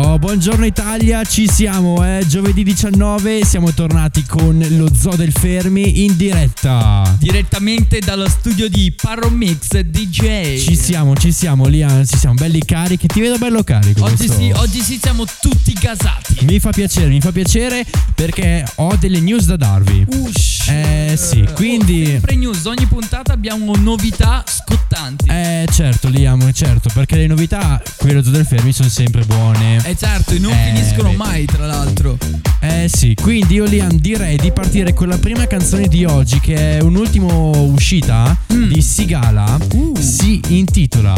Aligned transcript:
Oh, 0.00 0.16
buongiorno 0.16 0.64
Italia, 0.64 1.24
ci 1.24 1.48
siamo, 1.48 2.04
eh. 2.06 2.24
Giovedì 2.24 2.62
19 2.62 3.44
siamo 3.44 3.74
tornati 3.74 4.24
con 4.24 4.64
lo 4.76 4.88
Zoo 4.96 5.16
del 5.16 5.32
Fermi 5.32 6.04
in 6.04 6.16
diretta. 6.16 7.16
Direttamente 7.18 7.98
dallo 7.98 8.28
studio 8.28 8.68
di 8.68 8.92
Paromix 8.92 9.76
DJ. 9.80 10.56
Ci 10.64 10.76
siamo, 10.76 11.16
ci 11.16 11.32
siamo, 11.32 11.66
Lian, 11.66 12.06
ci 12.06 12.16
siamo 12.16 12.36
belli 12.36 12.64
carichi. 12.64 13.08
Ti 13.08 13.20
vedo 13.20 13.38
bello 13.38 13.64
carico. 13.64 14.04
Oggi 14.04 14.14
questo- 14.28 14.36
sì, 14.36 14.50
oggi 14.54 14.80
sì 14.82 14.98
siamo 15.02 15.24
tutti 15.40 15.72
gasati. 15.72 16.44
Mi 16.44 16.60
fa 16.60 16.70
piacere, 16.70 17.08
mi 17.08 17.20
fa 17.20 17.32
piacere 17.32 17.84
perché 18.14 18.64
ho 18.76 18.94
delle 19.00 19.18
news 19.18 19.46
da 19.46 19.56
darvi. 19.56 20.06
Ush. 20.10 20.57
Eh, 20.68 21.16
sì, 21.16 21.46
quindi- 21.54 22.02
Oh, 22.04 22.10
sempre 22.10 22.36
news, 22.36 22.64
ogni 22.66 22.86
puntata 22.86 23.32
abbiamo 23.32 23.74
novità 23.76 24.44
scottanti. 24.46 25.26
Eh, 25.28 25.66
certo, 25.72 26.08
Liam, 26.08 26.52
certo, 26.52 26.90
perché 26.92 27.16
le 27.16 27.26
novità 27.26 27.80
qui 27.96 28.10
Zoo 28.22 28.30
del 28.32 28.44
Fermi 28.44 28.72
sono 28.72 28.88
sempre 28.88 29.24
buone. 29.24 29.80
Eh 29.84 29.96
certo, 29.96 30.34
e 30.34 30.38
non 30.38 30.52
Eh, 30.52 30.72
finiscono 30.74 31.04
vedi. 31.10 31.16
mai, 31.16 31.44
tra 31.46 31.66
l'altro. 31.66 32.18
Eh 32.60 32.88
sì, 32.92 33.14
quindi 33.20 33.54
io 33.54 33.64
Liam 33.64 33.92
direi 33.98 34.36
di 34.36 34.50
partire 34.52 34.92
con 34.92 35.08
la 35.08 35.18
prima 35.18 35.46
canzone 35.46 35.88
di 35.88 36.04
oggi 36.04 36.40
che 36.40 36.78
è 36.78 36.80
un'ultima 36.82 37.32
uscita 37.32 38.36
Mm. 38.52 38.68
di 38.72 38.82
Sigala. 38.82 39.56
Uh. 39.72 39.96
Si 39.98 40.40
intitola 40.48 41.14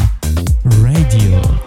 Radio. 0.82 1.59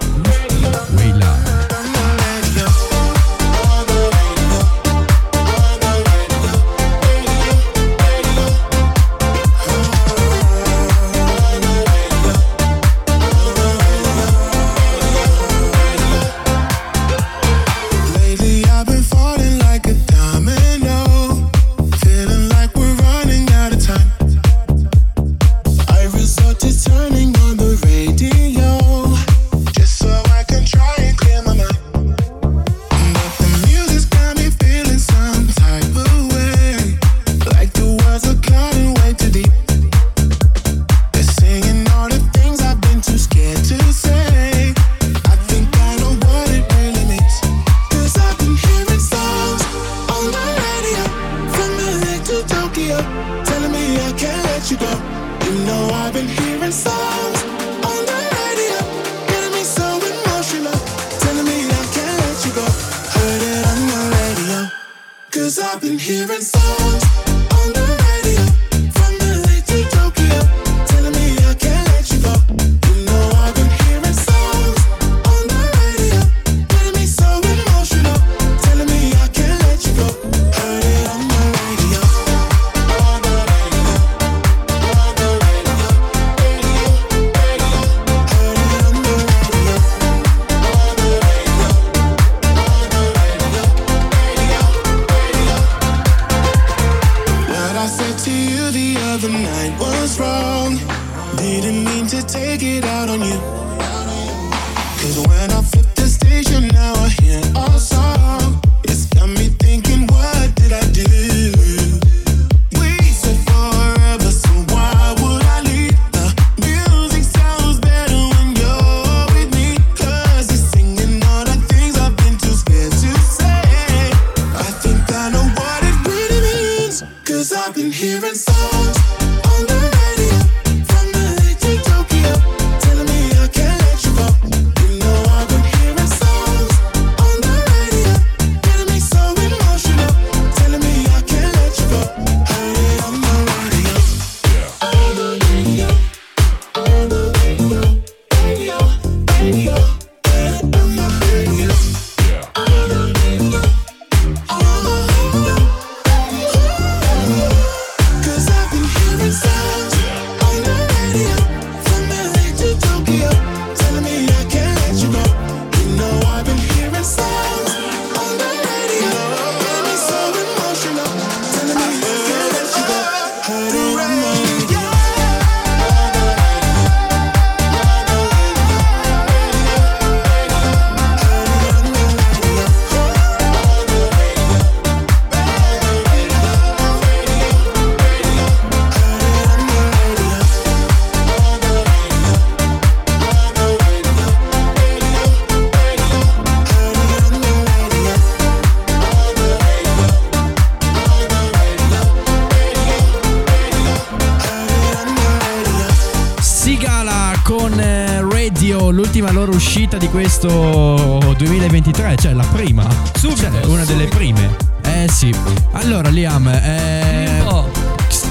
Questo 210.13 211.33
2023, 211.37 212.15
cioè 212.19 212.33
la 212.33 212.45
prima. 212.53 212.87
Subito, 213.17 213.41
Cioè, 213.41 213.65
una 213.65 213.83
delle 213.83 214.07
subito. 214.07 214.15
prime. 214.15 214.55
Eh 214.83 215.07
sì. 215.09 215.33
Allora, 215.71 216.09
Liam, 216.09 216.47
eh, 216.49 217.41
Oh, 217.47 217.67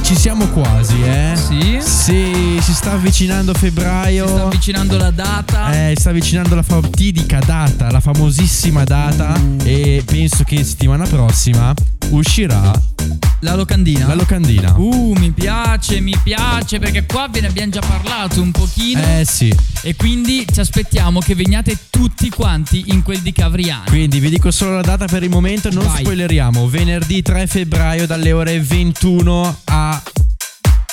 ci 0.02 0.14
siamo 0.14 0.46
quasi, 0.46 1.02
eh? 1.02 1.32
Sì. 1.34 1.78
Sì, 1.80 2.58
si 2.62 2.72
sta 2.72 2.92
avvicinando 2.92 3.52
febbraio. 3.52 4.28
sta 4.28 4.42
avvicinando 4.44 4.96
la 4.96 5.10
data. 5.10 5.72
Eh, 5.88 5.94
sta 5.98 6.10
avvicinando 6.10 6.54
la 6.54 6.62
fatidica 6.62 7.40
data, 7.44 7.90
la 7.90 7.98
famosissima 8.00 8.84
data. 8.84 9.34
E 9.64 10.04
penso 10.06 10.44
che 10.44 10.62
settimana 10.62 11.04
prossima 11.04 11.74
uscirà 12.10 12.70
La 13.44 13.56
locandina. 13.56 14.06
la 14.06 14.14
locandina. 14.14 14.72
Uh, 14.76 15.14
mi 15.18 15.32
piace, 15.32 15.98
mi 16.00 16.16
piace 16.22 16.78
perché 16.78 17.04
qua 17.06 17.26
ve 17.28 17.40
ne 17.40 17.48
abbiamo 17.48 17.72
già 17.72 17.80
parlato 17.80 18.40
un 18.40 18.52
pochino 18.52 19.00
Eh 19.02 19.24
sì, 19.24 19.52
e 19.82 19.96
quindi 19.96 20.46
ci 20.50 20.60
aspettiamo 20.60 21.18
che 21.18 21.34
veniate 21.34 21.76
tutti 21.90 22.28
quanti 22.30 22.84
in 22.88 23.02
quel 23.02 23.18
di 23.18 23.32
Cavriano. 23.32 23.82
quindi 23.88 24.20
vi 24.20 24.30
dico 24.30 24.52
solo 24.52 24.76
la 24.76 24.82
data 24.82 25.06
per 25.06 25.24
il 25.24 25.30
momento, 25.30 25.70
non 25.72 25.84
Vai. 25.84 25.98
spoileriamo. 26.04 26.68
Venerdì 26.68 27.20
3 27.20 27.48
febbraio 27.48 28.06
dalle 28.06 28.30
ore 28.30 28.60
21 28.60 29.58
a 29.64 30.00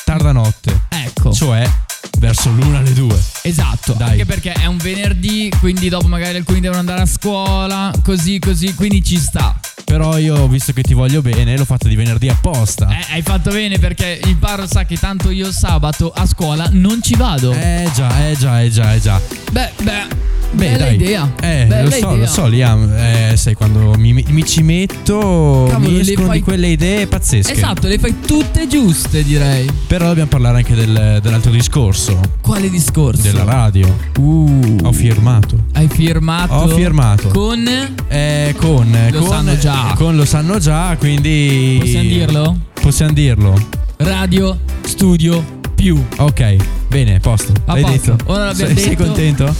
tarda 0.03 0.31
notte, 0.31 0.85
Ecco, 0.89 1.31
cioè 1.31 1.69
verso 2.17 2.49
l'una 2.49 2.79
alle 2.79 2.93
due. 2.93 3.17
esatto, 3.43 3.93
Dai. 3.93 4.09
anche 4.11 4.25
perché 4.25 4.53
è 4.53 4.65
un 4.65 4.77
venerdì, 4.77 5.51
quindi 5.59 5.87
dopo 5.87 6.07
magari 6.07 6.37
alcuni 6.37 6.59
devono 6.61 6.79
andare 6.79 7.01
a 7.01 7.05
scuola, 7.05 7.93
così 8.03 8.39
così, 8.39 8.73
quindi 8.73 9.03
ci 9.03 9.19
sta. 9.19 9.57
Però 9.89 10.17
io, 10.19 10.47
visto 10.47 10.71
che 10.71 10.83
ti 10.83 10.93
voglio 10.93 11.21
bene, 11.23 11.57
l'ho 11.57 11.65
fatta 11.65 11.87
di 11.87 11.95
venerdì 11.95 12.29
apposta. 12.29 12.87
Eh, 12.89 13.13
hai 13.15 13.21
fatto 13.23 13.49
bene 13.49 13.79
perché 13.79 14.19
il 14.23 14.35
paro 14.35 14.67
sa 14.67 14.85
che 14.85 14.97
tanto 14.97 15.31
io 15.31 15.51
sabato 15.51 16.11
a 16.15 16.27
scuola 16.27 16.69
non 16.73 17.01
ci 17.01 17.15
vado. 17.15 17.51
Eh 17.53 17.89
già, 17.95 18.29
eh 18.29 18.35
già, 18.37 18.61
eh 18.61 18.69
già, 18.69 18.93
eh 18.93 18.99
già. 19.01 19.19
Beh, 19.51 19.71
beh, 19.81 20.27
Beh, 20.51 20.65
bella 20.65 20.77
dai. 20.85 20.95
idea. 20.95 21.31
Eh, 21.41 21.65
Bella 21.67 21.83
lo 21.83 21.89
so, 21.91 21.97
idea. 21.97 22.11
lo 22.15 22.25
so, 22.27 22.47
Liam. 22.47 22.91
Eh, 22.95 23.33
sai, 23.35 23.53
quando 23.55 23.93
mi, 23.97 24.13
mi 24.13 24.45
ci 24.45 24.61
metto, 24.63 25.67
Cavolo, 25.69 25.89
mi 25.91 25.99
escono 25.99 26.27
fai- 26.27 26.37
di 26.39 26.43
quelle 26.43 26.67
idee 26.67 27.05
pazzesche. 27.07 27.51
Esatto, 27.51 27.87
le 27.87 27.97
fai 27.99 28.15
tutte 28.25 28.67
giuste, 28.67 29.23
direi. 29.23 29.69
Però 29.87 30.07
dobbiamo 30.07 30.29
parlare 30.29 30.57
anche 30.57 30.73
del- 30.75 31.19
dell'altro 31.21 31.51
discorso, 31.51 32.19
Quale 32.41 32.69
discorso? 32.69 33.21
della 33.21 33.43
radio. 33.43 33.95
Uh, 34.17 34.77
Ho 34.83 34.91
firmato. 34.91 35.55
hai 35.73 35.87
firmato. 35.87 36.53
Ho 36.53 36.67
firmato. 36.67 37.27
Con. 37.29 37.67
Eh, 38.07 38.55
con, 38.57 39.07
Lo 39.11 39.19
con- 39.19 39.27
sanno 39.29 39.57
già. 39.57 39.78
Con 39.95 40.15
lo 40.15 40.25
sanno 40.25 40.59
già, 40.59 40.95
quindi. 40.97 41.77
Possiamo 41.79 42.09
dirlo? 42.09 42.57
Possiamo 42.73 43.11
dirlo. 43.13 43.67
Radio 43.97 44.57
Studio 44.81 45.57
Più. 45.75 46.01
Ok, 46.17 46.55
bene, 46.87 47.19
posto. 47.19 47.53
A 47.65 47.73
L'hai 47.73 47.81
posto. 47.83 48.11
detto? 48.11 48.31
Ora 48.31 48.45
l'abbiamo 48.45 48.73
sei, 48.73 48.83
sei 48.83 48.95
detto. 48.95 49.03
contento? 49.05 49.55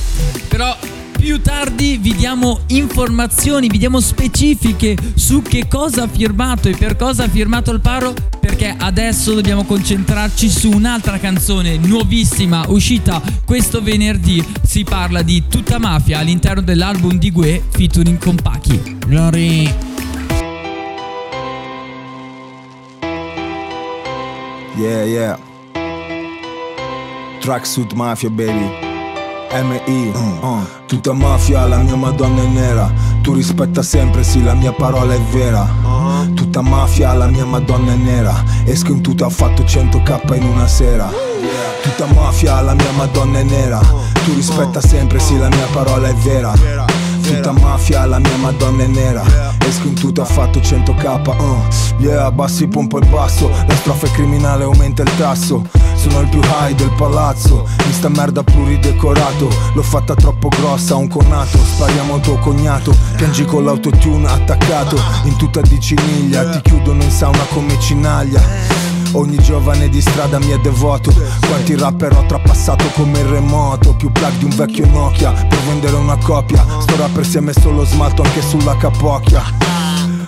Però 0.48 0.78
più 1.18 1.42
tardi 1.42 1.98
vi 1.98 2.16
diamo 2.16 2.62
informazioni, 2.68 3.68
vi 3.68 3.78
diamo 3.78 4.00
specifiche 4.00 4.96
su 5.16 5.42
che 5.42 5.68
cosa 5.68 6.04
ha 6.04 6.08
firmato 6.08 6.70
e 6.70 6.76
per 6.76 6.96
cosa 6.96 7.24
ha 7.24 7.30
firmato 7.30 7.72
il 7.72 7.82
paro. 7.82 8.14
Perché 8.40 8.74
adesso 8.78 9.34
dobbiamo 9.34 9.64
concentrarci 9.64 10.50
su 10.50 10.72
un'altra 10.72 11.20
canzone 11.20 11.78
nuovissima 11.78 12.64
uscita 12.68 13.22
questo 13.46 13.82
venerdì. 13.82 14.44
Si 14.64 14.84
parla 14.84 15.22
di 15.22 15.44
Tutta 15.50 15.78
Mafia 15.80 16.20
all'interno 16.20 16.62
dell'album 16.62 17.18
di 17.18 17.32
Gue 17.32 17.64
featuring 17.70 18.18
con 18.18 18.36
Pachi. 18.36 18.98
Glory. 19.06 19.74
Yeah, 24.80 25.04
yeah. 25.04 25.38
Tracksuit 27.42 27.92
Mafia, 27.96 28.30
baby. 28.30 28.88
MI, 29.52 30.12
uh, 30.14 30.66
tutta 30.86 31.12
mafia, 31.12 31.68
la 31.68 31.80
mia 31.80 31.96
madonna 31.96 32.44
è 32.44 32.46
nera. 32.46 32.90
Tu 33.22 33.34
rispetta 33.34 33.82
sempre, 33.82 34.24
sì, 34.24 34.42
la 34.42 34.54
mia 34.54 34.72
parola 34.72 35.14
è 35.14 35.20
vera. 35.32 35.68
Tutta 36.34 36.62
mafia, 36.62 37.14
la 37.14 37.28
mia 37.28 37.44
madonna 37.44 37.92
è 37.92 37.96
nera. 37.96 38.42
Esco 38.64 38.94
in 38.94 39.02
tuta, 39.02 39.26
ho 39.26 39.30
fatto 39.30 39.64
100k 39.64 40.36
in 40.38 40.44
una 40.44 40.68
sera. 40.68 41.12
Tutta 41.82 42.06
mafia, 42.14 42.62
la 42.62 42.74
mia 42.74 42.92
madonna 42.92 43.40
è 43.40 43.44
nera. 43.44 43.80
Tu 44.24 44.34
rispetta 44.34 44.80
sempre, 44.80 45.20
sì, 45.20 45.38
la 45.38 45.50
mia 45.50 45.68
parola 45.74 46.08
è 46.08 46.14
vera. 46.14 46.54
Tutta 47.22 47.52
mafia, 47.52 48.06
la 48.06 48.20
mia 48.20 48.38
madonna 48.38 48.84
è 48.84 48.88
nera. 48.88 49.49
Esco 49.70 49.86
in 49.86 49.94
tuta, 49.94 50.22
ho 50.24 50.26
fatto 50.26 50.60
100k. 50.60 51.38
Uh. 51.38 51.62
Yeah, 52.00 52.26
abbassi 52.26 52.68
pompo 52.68 52.98
il 52.98 53.08
basso. 53.08 53.50
La 53.68 53.76
strofa 53.76 54.08
è 54.08 54.12
criminale, 54.12 54.64
aumenta 54.64 55.04
il 55.04 55.16
tasso. 55.16 55.64
Sono 55.94 56.22
il 56.22 56.28
più 56.28 56.40
high 56.40 56.74
del 56.74 56.92
palazzo. 56.98 57.68
In 57.86 57.94
sta 57.94 58.10
merda 58.10 58.42
pluridecorato. 58.42 59.48
L'ho 59.76 59.84
fatta 59.84 60.16
troppo 60.16 60.48
grossa, 60.48 60.96
un 60.96 61.08
conato. 61.08 61.60
Spariamo 61.60 62.16
al 62.16 62.22
tuo 62.22 62.40
cognato. 62.40 62.96
Piangi 63.16 63.46
con 63.46 63.64
l'autotune 63.64 64.28
attaccato. 64.28 65.00
In 65.26 65.36
tutta 65.36 65.62
di 65.62 65.80
ciniglia. 65.80 66.50
Ti 66.50 66.62
chiudono 66.62 67.04
in 67.04 67.12
sauna 67.12 67.44
come 67.54 67.80
cinaglia. 67.80 68.42
Ogni 69.14 69.38
giovane 69.42 69.90
di 69.90 70.02
strada 70.02 70.38
mi 70.40 70.52
è 70.52 70.58
devoto. 70.60 71.12
Quanti 71.48 71.76
rapper 71.76 72.16
ho 72.16 72.26
trapassato 72.26 72.86
come 72.94 73.20
il 73.20 73.26
remoto. 73.26 73.96
Più 73.96 74.12
plug 74.12 74.34
di 74.38 74.44
un 74.46 74.56
vecchio 74.56 74.86
Nokia 74.86 75.32
Per 75.32 75.60
vendere 75.68 75.96
una 75.96 76.18
copia. 76.18 76.64
Sto 76.80 76.96
rapper 76.96 77.26
si 77.26 77.38
è 77.38 77.40
messo 77.40 77.72
lo 77.72 77.86
smalto 77.86 78.22
anche 78.22 78.42
sulla 78.42 78.78
capocchia. 78.78 79.44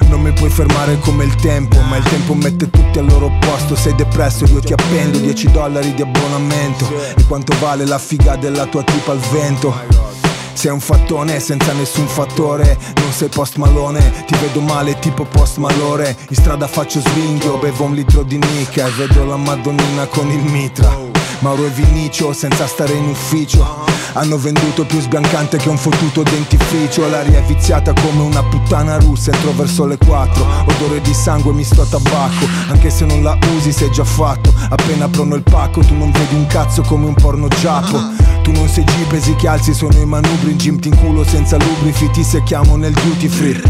Non 0.08 0.22
mi 0.22 0.34
puoi 0.34 0.50
fermare 0.50 1.00
come 1.00 1.24
il 1.24 1.34
tempo 1.36 1.80
Ma 1.80 1.96
il 1.96 2.04
tempo 2.04 2.34
mette 2.34 2.70
tutti 2.70 3.00
al 3.00 3.06
loro 3.06 3.32
posto. 3.40 3.76
Sei 3.76 3.94
depresso, 3.96 4.46
io 4.46 4.60
ti 4.60 4.74
appendo 4.74 5.20
10 5.20 5.52
dollari 5.52 5.94
di 5.94 6.02
abbonamento. 6.02 6.90
E 7.16 7.24
quanto 7.28 7.54
vale 7.60 7.86
la 7.86 8.00
figa 8.00 8.36
della 8.36 8.66
tua 8.66 8.84
tipa 8.84 9.12
al 9.12 9.20
vento 9.32 10.11
sei 10.54 10.72
un 10.72 10.80
fattone 10.80 11.40
senza 11.40 11.74
nessun 11.74 12.08
fattore. 12.08 12.78
Non 13.02 13.12
sei 13.12 13.30
post 13.30 13.58
malone 13.58 14.24
Ti 14.26 14.36
vedo 14.38 14.62
male 14.62 14.98
tipo 15.00 15.26
post 15.26 15.58
malore 15.58 16.16
In 16.30 16.36
strada 16.36 16.68
faccio 16.68 17.02
svinghio 17.02 17.58
Bevo 17.58 17.86
un 17.86 17.94
litro 17.94 18.24
di 18.24 18.38
nica 18.38 18.88
E 18.88 18.92
vedo 18.92 19.26
la 19.26 19.38
madonnina 19.38 20.06
con 20.06 20.30
il 20.30 20.44
mitra 20.44 21.11
Mauro 21.42 21.66
e 21.66 21.70
Vinicio 21.70 22.34
senza 22.34 22.68
stare 22.68 22.94
in 22.94 23.10
ufficio. 23.10 23.66
Hanno 24.14 24.38
venduto 24.38 24.86
più 24.86 25.00
sbiancante 25.00 25.58
che 25.58 25.70
un 25.70 25.78
fottuto 25.78 26.22
dentifricio. 26.22 27.10
L'aria 27.10 27.40
è 27.40 27.44
viziata 27.44 27.94
come 27.94 28.22
una 28.22 28.44
puttana 28.44 28.98
russa 28.98 29.32
Entro 29.32 29.52
verso 29.54 29.86
le 29.86 29.98
4 29.98 30.46
Odore 30.68 31.02
di 31.02 31.14
sangue 31.14 31.52
misto 31.54 31.82
a 31.82 31.86
tabacco. 31.86 32.46
Anche 32.70 32.92
se 32.92 33.06
non 33.06 33.24
la 33.24 33.38
usi 33.56 33.72
sei 33.72 33.90
già 33.90 34.04
fatto. 34.04 34.54
Appena 34.70 35.08
prono 35.08 35.36
il 35.36 35.42
pacco 35.42 35.82
Tu 35.82 35.96
non 35.96 36.12
vedi 36.12 36.36
un 36.36 36.46
cazzo 36.46 36.84
come 36.84 37.08
un 37.08 37.16
porno 37.16 37.48
giappo. 37.48 37.98
Tu 38.44 38.52
non 38.52 38.68
sei 38.68 38.84
G, 38.84 39.08
pesi 39.08 39.34
che 39.36 39.48
alzi 39.48 39.74
sono 39.74 39.98
i 39.98 40.06
manubri. 40.06 40.52
In 40.52 40.58
gym 40.58 40.80
ti 40.80 40.90
inculo 40.90 41.24
senza 41.24 41.58
lubrifi 41.58 42.10
Ti 42.12 42.24
secchiamo 42.24 42.76
nel 42.76 42.94
duty 42.94 43.28
free. 43.28 43.62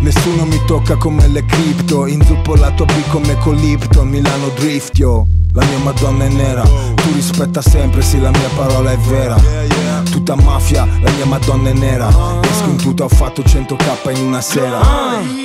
Nessuno 0.00 0.44
mi 0.44 0.60
tocca 0.66 0.96
come 0.96 1.26
le 1.28 1.44
cripto. 1.46 2.06
Inzuppo 2.06 2.54
la 2.54 2.70
tua 2.72 2.84
B 2.84 2.92
come 3.08 3.34
con 3.38 3.54
Lipton 3.54 4.08
Milano 4.08 4.48
drift 4.56 4.98
yo 4.98 5.26
La 5.56 5.64
mia 5.66 5.78
madonna 5.78 6.24
è 6.24 6.28
nera 6.28 6.62
Tu 6.62 7.12
rispetta 7.12 7.62
sempre, 7.62 8.02
sì 8.02 8.18
la 8.18 8.30
mia 8.30 8.48
parola 8.56 8.90
è 8.90 8.98
vera. 8.98 9.36
Tutta 10.10 10.34
mafia, 10.34 10.86
la 11.00 11.10
mia 11.12 11.26
madonna 11.26 11.70
è 11.70 11.72
nera. 11.72 12.08
Esco 12.42 12.68
in 12.68 12.76
tuta, 12.76 13.04
ho 13.04 13.08
fatto 13.08 13.42
100k 13.42 14.16
in 14.16 14.26
una 14.26 14.40
sera. 14.40 14.80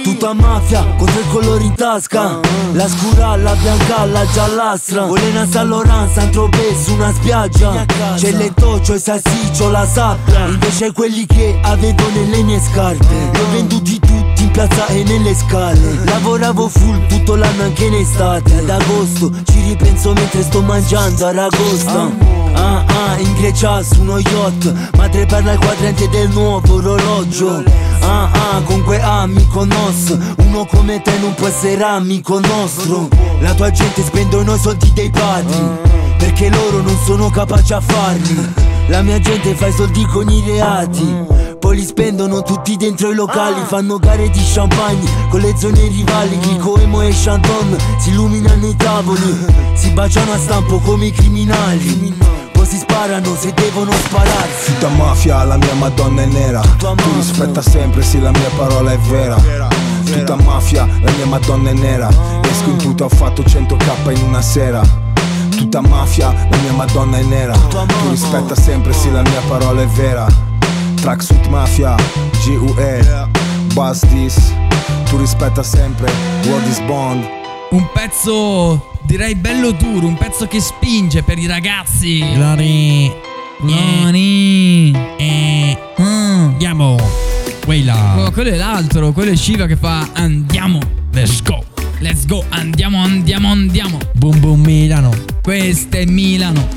Tutta 0.03 0.33
mafia 0.33 0.83
con 0.97 1.05
tre 1.05 1.21
colori 1.29 1.65
in 1.65 1.75
tasca. 1.75 2.39
La 2.73 2.87
scura, 2.87 3.35
la 3.35 3.53
bianca, 3.53 4.05
la 4.05 4.25
giallastra. 4.31 5.05
Volena 5.05 5.45
San 5.47 5.69
Laurent, 5.69 6.11
San 6.11 6.31
Tropez 6.31 6.83
su 6.83 6.93
una 6.93 7.13
spiaggia. 7.13 7.85
C'è 8.15 8.29
il 8.29 8.53
toccio, 8.55 8.93
il 8.93 9.01
salsiccio, 9.01 9.69
la 9.69 9.85
sabbia. 9.85 10.47
Invece 10.47 10.91
quelli 10.91 11.25
che 11.27 11.59
avevo 11.61 12.09
nelle 12.13 12.41
mie 12.41 12.59
scarpe. 12.59 13.13
Li 13.31 13.39
ho 13.39 13.51
venduti 13.51 13.99
tutti 13.99 14.08
piazza 14.59 14.87
e 14.87 15.03
nelle 15.03 15.33
scale. 15.33 16.03
Lavoravo 16.03 16.67
full 16.67 17.05
tutto 17.07 17.35
l'anno 17.35 17.63
anche 17.63 17.85
in 17.85 17.93
estate. 17.93 18.57
Ad 18.57 18.69
agosto 18.69 19.31
ci 19.45 19.61
ripenso 19.61 20.11
mentre 20.13 20.41
sto 20.43 20.61
mangiando 20.61 21.27
aragosta. 21.27 22.09
Ah. 22.53 22.83
Ah, 22.85 23.17
in 23.19 23.33
Grecia 23.35 23.81
su 23.81 24.01
uno 24.01 24.17
yacht. 24.17 24.97
Madre 24.97 25.25
parla 25.25 25.53
il 25.53 25.59
quadrante 25.59 26.09
del 26.09 26.29
nuovo 26.29 26.73
orologio. 26.73 27.63
Ah 28.01 28.29
ah, 28.31 28.61
con 28.63 28.83
quei 28.83 28.99
amico 28.99 29.63
nos. 29.63 30.17
Uno 30.37 30.65
come 30.65 31.01
te 31.01 31.17
non 31.19 31.33
può 31.35 31.47
essere 31.47 31.83
amico 31.83 32.39
nostro. 32.39 33.07
La 33.39 33.53
tua 33.53 33.71
gente 33.71 34.03
spendono 34.03 34.55
i 34.55 34.59
soldi 34.59 34.91
dei 34.91 35.09
padri 35.09 35.57
Perché 36.17 36.49
loro 36.49 36.81
non 36.81 36.97
sono 37.05 37.29
capaci 37.29 37.71
a 37.71 37.79
farli. 37.79 38.53
La 38.87 39.01
mia 39.03 39.19
gente 39.19 39.55
fa 39.55 39.67
i 39.67 39.71
soldi 39.71 40.05
con 40.05 40.27
i 40.29 40.43
reati 40.45 41.47
poi 41.59 41.75
li 41.75 41.83
spendono 41.83 42.41
tutti 42.41 42.75
dentro 42.77 43.11
i 43.11 43.15
locali 43.15 43.61
Fanno 43.65 43.97
gare 43.97 44.29
di 44.29 44.41
champagne 44.53 45.27
con 45.29 45.41
le 45.41 45.53
zone 45.57 45.87
rivali 45.87 46.39
Chico, 46.39 46.77
Emo 46.77 47.01
e 47.01 47.11
Chanton 47.13 47.77
si 47.99 48.09
illuminano 48.09 48.67
i 48.67 48.75
tavoli 48.75 49.45
Si 49.73 49.91
baciano 49.91 50.31
a 50.31 50.37
stampo 50.37 50.79
come 50.79 51.07
i 51.07 51.11
criminali. 51.11 52.17
Si 52.69 52.77
sparano 52.77 53.35
se 53.35 53.51
devono 53.55 53.91
spararsi. 53.91 54.73
Tutta 54.73 54.89
mafia, 54.89 55.43
la 55.43 55.57
mia 55.57 55.73
madonna 55.73 56.21
è 56.21 56.25
nera. 56.27 56.61
Tu 56.77 57.13
rispetta 57.15 57.63
sempre, 57.63 58.03
sì 58.03 58.21
la 58.21 58.29
mia 58.29 58.49
parola 58.55 58.91
è 58.91 58.97
vera. 58.99 59.35
Tutta 60.05 60.35
mafia, 60.35 60.85
la 61.01 61.11
mia 61.13 61.25
madonna 61.25 61.71
è 61.71 61.73
nera. 61.73 62.09
Esco 62.43 62.69
in 62.69 62.77
tuta, 62.77 63.05
ho 63.05 63.09
fatto 63.09 63.41
100k 63.41 64.15
in 64.15 64.23
una 64.23 64.43
sera. 64.43 64.83
Tutta 65.49 65.81
mafia, 65.81 66.31
la 66.31 66.57
mia 66.57 66.73
madonna 66.73 67.17
è 67.17 67.23
nera. 67.23 67.53
Tu 67.53 68.09
rispetta 68.11 68.53
sempre, 68.53 68.93
sì 68.93 69.09
la 69.09 69.23
mia 69.23 69.41
parola 69.47 69.81
è 69.81 69.87
vera 69.87 70.48
Tracksuit 71.01 71.47
mafia, 71.47 71.95
GUE 72.45 73.27
Buzz 73.73 74.01
this 74.09 74.53
Tu 75.09 75.17
rispetta 75.17 75.63
sempre, 75.63 76.11
what 76.45 76.65
is 76.67 76.79
bond 76.81 77.23
Un 77.71 77.87
pezzo 77.93 78.91
direi 79.03 79.35
bello 79.35 79.71
duro, 79.71 80.07
un 80.07 80.17
pezzo 80.17 80.45
che 80.47 80.59
spinge 80.59 81.23
per 81.23 81.37
i 81.39 81.47
ragazzi. 81.47 82.19
Glory. 82.33 83.11
Glory. 83.59 84.91
Eh, 85.17 85.77
Mm. 85.99 86.49
andiamo. 86.51 86.95
Quella. 87.65 88.15
Oh, 88.17 88.31
quello 88.31 88.49
è 88.51 88.55
l'altro, 88.55 89.11
quello 89.11 89.31
è 89.31 89.35
Shiva 89.35 89.65
che 89.65 89.75
fa 89.75 90.09
andiamo. 90.13 90.79
Let's 91.11 91.41
go. 91.43 91.63
Let's 91.99 92.25
go, 92.25 92.43
andiamo, 92.49 93.01
andiamo, 93.03 93.51
andiamo. 93.51 93.97
Boom 94.13 94.39
boom 94.39 94.61
Milano. 94.61 95.11
Questo 95.41 95.97
è 95.97 96.05
Milano. 96.05 96.67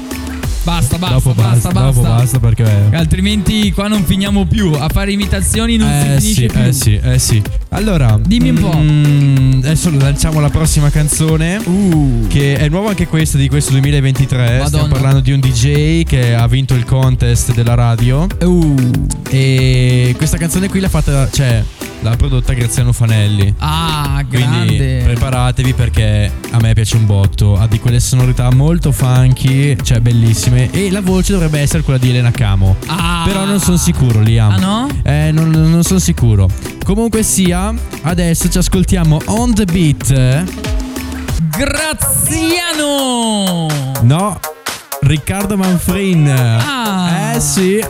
Basta, 0.65 0.97
basta, 0.97 1.15
dopo 1.17 1.35
basta, 1.35 1.71
basta, 1.71 1.73
basta. 1.73 2.01
dopo 2.01 2.01
basta 2.03 2.39
perché... 2.39 2.89
Altrimenti 2.93 3.73
qua 3.73 3.89
non 3.89 4.05
finiamo 4.05 4.47
più. 4.47 4.71
A 4.73 4.89
fare 4.89 5.11
imitazioni 5.11 5.77
non 5.77 5.89
Eh 5.91 6.21
si 6.21 6.35
finisce 6.35 6.41
sì, 6.41 6.47
più. 6.47 6.61
eh 6.63 6.73
sì, 6.73 7.01
eh 7.03 7.19
sì. 7.19 7.43
Allora, 7.71 8.19
Dimmi 8.25 8.51
un 8.51 8.59
po'. 8.61 8.77
mm, 8.77 9.59
adesso 9.65 9.91
lanciamo 9.91 10.39
la 10.41 10.51
prossima 10.51 10.89
canzone. 10.91 11.57
Uh. 11.65 12.27
Che 12.29 12.57
è 12.59 12.69
nuova 12.69 12.91
anche 12.91 13.09
questa 13.09 13.39
di 13.39 13.49
questo 13.49 13.73
2023. 13.73 14.45
Stiamo 14.45 14.63
Madonna. 14.63 14.89
parlando 14.93 15.21
di 15.21 15.33
un 15.33 15.41
DJ 15.41 16.05
che 16.05 16.35
ha 16.35 16.47
vinto 16.47 16.75
il 16.75 16.85
contest 16.85 17.53
della 17.55 17.75
radio. 17.75 18.27
Uh. 18.43 18.75
E 19.31 20.15
questa 20.17 20.37
canzone 20.37 20.69
qui 20.69 20.79
l'ha 20.79 20.89
fatta, 20.89 21.29
cioè, 21.33 21.63
l'ha 22.03 22.17
prodotta 22.17 22.53
Graziano 22.53 22.93
Fanelli. 22.93 23.55
Ah, 23.59 24.25
Quindi 24.29 24.77
grande. 24.77 25.01
preparatevi 25.05 25.73
perché 25.73 26.31
a 26.51 26.59
me 26.61 26.73
piace 26.75 26.97
un 26.97 27.07
botto. 27.07 27.57
Ha 27.57 27.67
di 27.67 27.79
quelle 27.79 28.01
sonorità 28.01 28.51
molto 28.53 28.93
funky, 28.93 29.77
cioè 29.83 30.01
bellissime. 30.01 30.71
E 30.71 30.91
la 30.91 31.01
voce 31.01 31.33
dovrebbe 31.33 31.61
essere 31.61 31.83
quella 31.83 31.99
di 31.99 32.11
Elena 32.11 32.31
Camo. 32.31 32.77
Ah. 32.87 33.23
Però 33.25 33.45
non 33.45 33.61
sono 33.61 33.77
sicuro, 33.77 34.21
Liam. 34.21 34.53
Ah, 34.53 34.57
no? 34.57 34.89
Eh, 35.03 35.31
non, 35.33 35.51
non 35.51 35.83
sono 35.83 35.99
sicuro. 35.99 36.49
Comunque 36.85 37.23
sia, 37.23 37.73
adesso 38.03 38.49
ci 38.49 38.59
ascoltiamo 38.59 39.19
On 39.27 39.55
the 39.55 39.65
Beat. 39.65 40.45
Graziano. 41.57 43.67
No, 44.03 44.39
Riccardo 45.01 45.57
Manfrin. 45.57 46.29
Ah. 46.29 47.33
Eh 47.35 47.41
sì. 47.41 47.85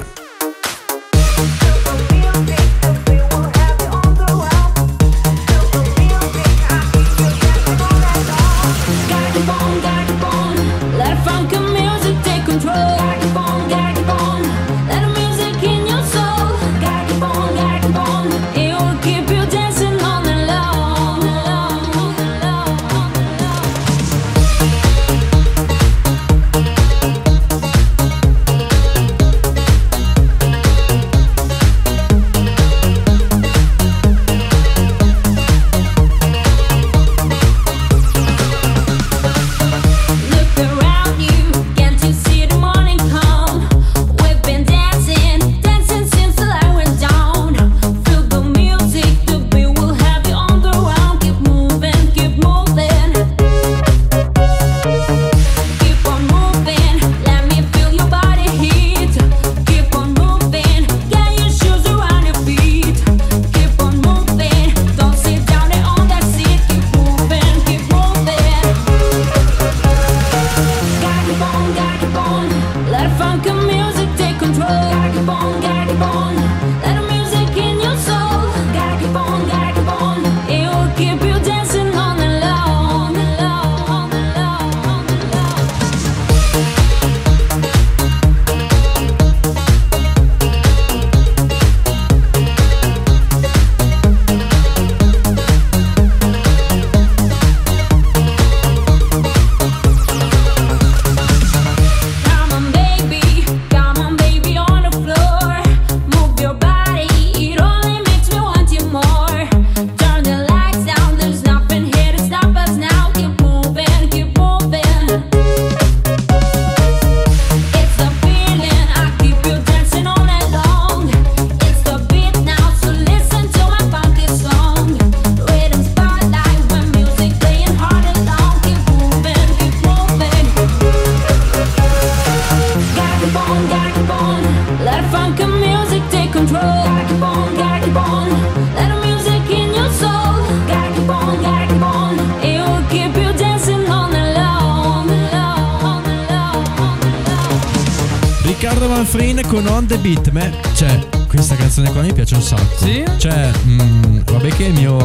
On 149.82 149.88
the 149.88 149.98
Beat. 149.98 150.30
Me, 150.30 150.52
cioè, 150.76 150.96
questa 151.26 151.56
canzone 151.56 151.90
qua 151.90 152.02
mi 152.02 152.12
piace 152.12 152.36
un 152.36 152.42
sacco. 152.42 152.84
Sì? 152.84 153.02
Cioè, 153.16 153.50
mm, 153.66 154.18
vabbè 154.30 154.48
che 154.50 154.66
è 154.66 154.68
il 154.68 154.74
mio 154.74 154.96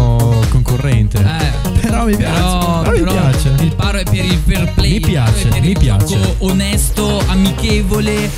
concorrente. 0.49 1.17
Eh. 1.17 1.69
Però 1.79 2.05
mi 2.05 2.15
piace. 2.15 2.39
Però, 2.39 2.81
però 2.81 2.91
mi 2.91 2.99
però 2.99 3.11
piace. 3.13 3.55
il 3.59 3.73
paro 3.73 3.97
è 3.97 4.03
per 4.03 4.23
il 4.23 4.39
fair 4.45 4.71
play. 4.75 4.91
Mi 4.91 4.99
piace, 4.99 5.59
mi 5.61 5.73
piace. 5.73 6.35
onesto, 6.37 7.23
amichevole. 7.25 8.29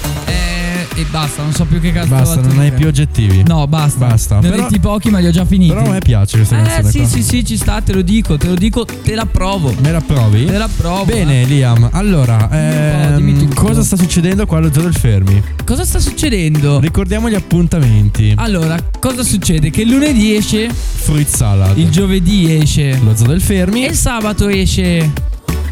Eh, 1.00 1.02
e 1.02 1.06
basta, 1.10 1.42
non 1.44 1.54
so 1.54 1.66
più 1.66 1.80
che 1.80 1.92
cazzo 1.92 2.08
Basta, 2.10 2.42
non 2.42 2.60
hai 2.60 2.72
più 2.72 2.88
oggettivi. 2.88 3.44
No, 3.46 3.68
basta. 3.68 4.08
Basta. 4.08 4.40
Ne 4.40 4.48
ho 4.48 4.52
Però- 4.52 4.64
detti 4.64 4.80
pochi, 4.80 5.10
ma 5.10 5.20
li 5.20 5.28
ho 5.28 5.32
già 5.32 5.46
finiti. 5.46 5.74
Però 5.74 5.86
a 5.86 5.92
me 5.92 6.00
piace 6.00 6.38
questa 6.38 6.60
Eh 6.60 6.64
canzone 6.64 6.92
sì, 6.92 6.98
qua. 7.00 7.08
sì, 7.08 7.24
sì, 7.24 7.46
ci 7.46 7.58
sta, 7.58 7.82
te 7.82 7.94
lo 7.94 8.02
dico, 8.02 8.38
te 8.38 8.48
lo 8.48 8.56
dico, 8.56 8.86
te 8.86 9.16
la 9.16 9.26
provo. 9.26 9.74
Me 9.82 9.92
la 9.92 10.02
provi? 10.02 10.46
Te 10.46 10.58
la 10.58 10.70
provo. 10.76 11.06
Bene, 11.06 11.44
Liam. 11.46 11.90
Allora, 11.94 12.50
ehm, 12.52 13.54
cosa 13.54 13.84
sta 13.84 13.96
succedendo 13.98 14.46
qua 14.46 14.58
allo 14.58 14.72
Zoo 14.74 14.84
del 14.84 14.96
Fermi? 14.96 15.42
Cosa 15.66 15.86
sta 15.86 16.00
succedendo? 16.00 16.80
Ricordiamo 16.80 17.30
gli 17.30 17.36
appuntamenti. 17.36 18.34
Allora, 18.36 18.78
cosa 19.00 19.24
succede? 19.24 19.70
Che 19.70 19.82
il 19.82 19.90
lunedì 19.90 20.36
esce, 20.36 20.70
Fruit 20.74 21.28
salad. 21.28 21.78
il 21.78 21.90
giovedì 21.90 22.54
esce 22.56 23.00
Lo 23.04 23.16
Zoo 23.16 23.28
del 23.28 23.42
Fermi. 23.42 23.86
e 23.86 23.90
il 23.90 23.96
sabato 23.96 24.48
esce 24.50 25.12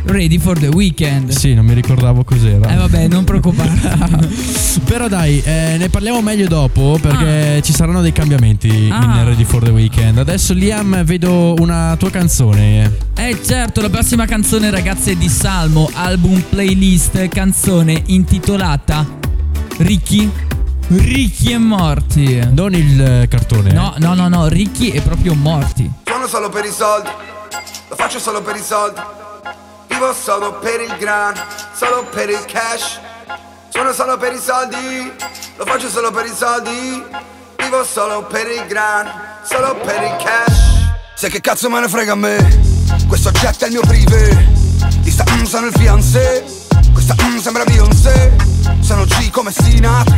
Ready 0.09 0.39
for 0.39 0.57
the 0.57 0.67
Weekend. 0.67 1.29
Sì, 1.31 1.53
non 1.53 1.65
mi 1.65 1.73
ricordavo 1.73 2.23
cos'era. 2.23 2.69
Eh 2.71 2.75
vabbè, 2.77 3.07
non 3.09 3.25
preoccuparti. 3.25 4.79
Però 4.85 5.07
dai, 5.09 5.41
eh, 5.43 5.75
ne 5.77 5.89
parliamo 5.89 6.21
meglio 6.21 6.47
dopo 6.47 6.97
perché 7.01 7.61
ci 7.61 7.73
saranno 7.73 8.01
dei 8.01 8.13
cambiamenti 8.13 8.89
Ah. 8.91 9.03
in 9.03 9.25
Ready 9.25 9.43
for 9.43 9.61
the 9.61 9.69
Weekend. 9.69 10.17
Adesso 10.17 10.53
Liam 10.53 11.03
vedo 11.03 11.55
una 11.59 11.95
tua 11.99 12.09
canzone. 12.09 12.89
Eh 13.17 13.37
certo, 13.43 13.81
la 13.81 13.89
prossima 13.89 14.25
canzone 14.25 14.69
ragazzi 14.69 15.11
è 15.11 15.15
di 15.15 15.27
Salmo, 15.27 15.89
album 15.93 16.41
playlist, 16.49 17.27
canzone 17.27 18.01
intitolata 18.05 19.05
Ricchi, 19.79 20.29
Ricchi 20.87 21.51
e 21.51 21.57
morti. 21.57 22.39
Non 22.51 22.73
il 22.73 23.01
eh, 23.01 23.27
cartone. 23.27 23.73
No, 23.73 23.93
no, 23.97 24.13
no, 24.13 24.29
no, 24.29 24.47
ricchi 24.47 24.89
e 24.89 25.01
proprio 25.01 25.33
morti. 25.35 25.91
Suono 26.05 26.27
solo 26.27 26.47
per 26.49 26.63
i 26.63 26.71
soldi, 26.71 27.09
lo 27.89 27.95
faccio 27.95 28.19
solo 28.19 28.41
per 28.41 28.55
i 28.55 28.61
soldi. 28.63 29.01
Vivo 29.97 30.13
solo 30.13 30.59
per 30.59 30.79
il 30.79 30.95
gran, 30.99 31.33
solo 31.73 32.05
per 32.11 32.29
il 32.29 32.45
cash. 32.45 32.99
Suono 33.69 33.91
solo 33.93 34.15
per 34.17 34.31
i 34.31 34.39
soldi, 34.39 35.11
lo 35.55 35.65
faccio 35.65 35.89
solo 35.89 36.11
per 36.11 36.25
i 36.25 36.33
soldi. 36.35 37.03
Vivo 37.55 37.83
solo 37.83 38.23
per 38.27 38.47
il 38.47 38.63
gran, 38.67 39.11
solo 39.41 39.73
per 39.77 40.03
il 40.03 40.15
cash. 40.23 40.59
Sai 41.15 41.31
che 41.31 41.41
cazzo 41.41 41.67
me 41.71 41.79
ne 41.79 41.89
frega 41.89 42.11
a 42.11 42.15
me? 42.15 42.37
Questo 43.07 43.31
jet 43.31 43.63
è 43.63 43.65
il 43.65 43.71
mio 43.71 43.81
privé. 43.81 44.47
Di 44.99 45.09
sta 45.09 45.23
mm, 45.31 45.43
sono 45.45 45.65
il 45.65 45.73
fiancé. 45.73 46.43
Questa 46.93 47.15
mm, 47.19 47.37
sembra 47.37 47.63
Beyoncé. 47.63 48.35
Sono 48.81 49.03
G 49.03 49.31
come 49.31 49.51
Sinatra. 49.51 50.15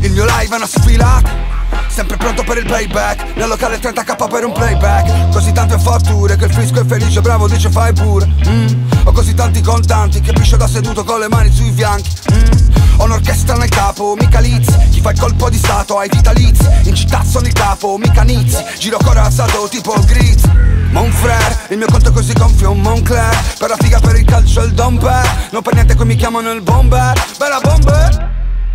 Il 0.00 0.10
mio 0.10 0.24
live 0.24 0.52
è 0.52 0.56
una 0.56 0.66
sfilata. 0.66 1.61
Sempre 1.92 2.16
pronto 2.16 2.42
per 2.42 2.56
il 2.56 2.64
playback. 2.64 3.36
Nel 3.36 3.48
locale 3.48 3.78
30k 3.78 4.28
per 4.28 4.44
un 4.46 4.52
playback. 4.52 5.28
Così 5.30 5.52
tante 5.52 5.78
fortune 5.78 6.36
che 6.36 6.46
il 6.46 6.52
fisco 6.52 6.80
è 6.80 6.86
felice 6.86 7.20
Bravo 7.20 7.46
dice 7.46 7.68
fai 7.68 7.92
pure. 7.92 8.26
Mm. 8.48 8.66
Ho 9.04 9.12
così 9.12 9.34
tanti 9.34 9.60
contanti 9.60 10.22
che 10.22 10.32
piscio 10.32 10.56
da 10.56 10.66
seduto 10.66 11.04
con 11.04 11.20
le 11.20 11.28
mani 11.28 11.52
sui 11.52 11.70
fianchi. 11.70 12.10
Mm. 12.32 12.72
Ho 12.96 13.04
un'orchestra 13.04 13.56
nel 13.56 13.68
capo, 13.68 14.14
mica 14.18 14.38
Liz 14.38 14.68
Chi 14.90 15.00
fa 15.00 15.10
il 15.10 15.18
colpo 15.18 15.50
di 15.50 15.58
stato 15.58 15.98
ai 15.98 16.08
vitalizi. 16.08 16.66
In 16.84 16.94
città 16.94 17.24
sono 17.24 17.46
il 17.46 17.52
capo, 17.52 17.98
mica 17.98 18.22
Nizi 18.22 18.64
Giro 18.78 18.96
corazzato 18.96 19.68
tipo 19.68 19.92
Grizz. 20.06 20.44
Monfrère, 20.92 21.58
il 21.68 21.76
mio 21.76 21.86
conto 21.90 22.08
è 22.08 22.12
così 22.12 22.32
gonfio 22.32 22.72
Moncler 22.72 23.34
Per 23.58 23.68
la 23.68 23.76
figa, 23.78 24.00
per 24.00 24.16
il 24.16 24.24
calcio 24.24 24.62
il 24.62 24.72
domper. 24.72 25.48
Non 25.50 25.60
per 25.60 25.74
niente 25.74 25.94
qui 25.94 26.06
mi 26.06 26.16
chiamano 26.16 26.52
il 26.52 26.62
bomber. 26.62 27.12
Bella 27.36 27.60
bomber 27.60 28.31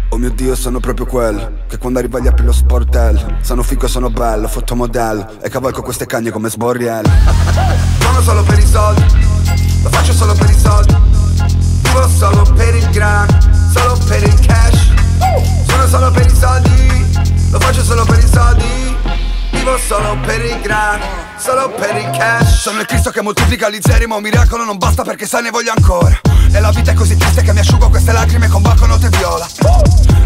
Oh 0.10 0.18
mio 0.18 0.30
dio 0.30 0.56
sono 0.56 0.80
proprio 0.80 1.06
quello 1.06 1.64
Che 1.68 1.78
quando 1.78 2.00
arriva 2.00 2.20
gli 2.20 2.28
apri 2.28 2.46
lo 2.46 2.54
sportello 2.54 3.38
Sono 3.42 3.62
figo 3.62 3.88
sono 3.88 4.10
bello, 4.10 4.48
fotomodello 4.48 5.42
E 5.42 5.50
cavalco 5.50 5.82
queste 5.82 6.06
cagne 6.06 6.32
come 6.32 6.50
sborriello 6.50 7.10
Sono 8.00 8.22
solo 8.22 8.44
per 8.44 8.58
i 8.58 8.66
soldi. 8.66 9.04
Lo 9.84 9.90
faccio 9.90 10.14
solo 10.14 10.34
per 10.34 10.50
i 10.50 10.58
soldi. 10.58 10.96
Vivo 11.84 12.08
solo 12.08 12.42
per 12.56 12.76
il 12.76 12.90
gran 12.90 13.28
Solo 13.74 13.98
per 14.08 14.24
il 14.24 14.40
cash. 14.46 14.94
Sono 15.68 15.88
solo 15.88 16.12
per 16.12 16.26
i 16.26 16.36
soldi. 16.36 17.06
Lo 17.52 17.60
faccio 17.60 17.84
solo 17.84 18.06
per 18.06 18.18
i 18.18 18.28
soldi. 18.28 18.98
Vivo 19.52 19.78
solo 19.78 20.18
per 20.26 20.44
il 20.44 20.60
gran 20.62 21.00
Solo 21.38 21.70
per 21.70 21.96
il 21.96 22.10
cash. 22.18 22.62
Sono 22.62 22.80
il 22.80 22.86
Cristo 22.88 23.12
che 23.12 23.22
moltiplica 23.22 23.70
gli 23.70 23.78
zeri 23.80 24.08
Ma 24.08 24.16
un 24.16 24.24
miracolo 24.24 24.64
non 24.64 24.78
basta 24.78 25.04
perché 25.04 25.28
sai 25.28 25.44
ne 25.44 25.52
voglio 25.52 25.72
ancora. 25.76 26.20
E 26.52 26.60
la 26.60 26.72
vita 26.72 26.92
è 26.92 26.94
così 26.94 27.16
triste 27.16 27.42
che 27.44 27.54
mi 27.54 27.60
asciugo 27.60 27.90
queste 27.90 28.12
lacrime 28.12 28.48
con 28.48 28.62
banconote 28.62 29.10
viola. 29.10 29.48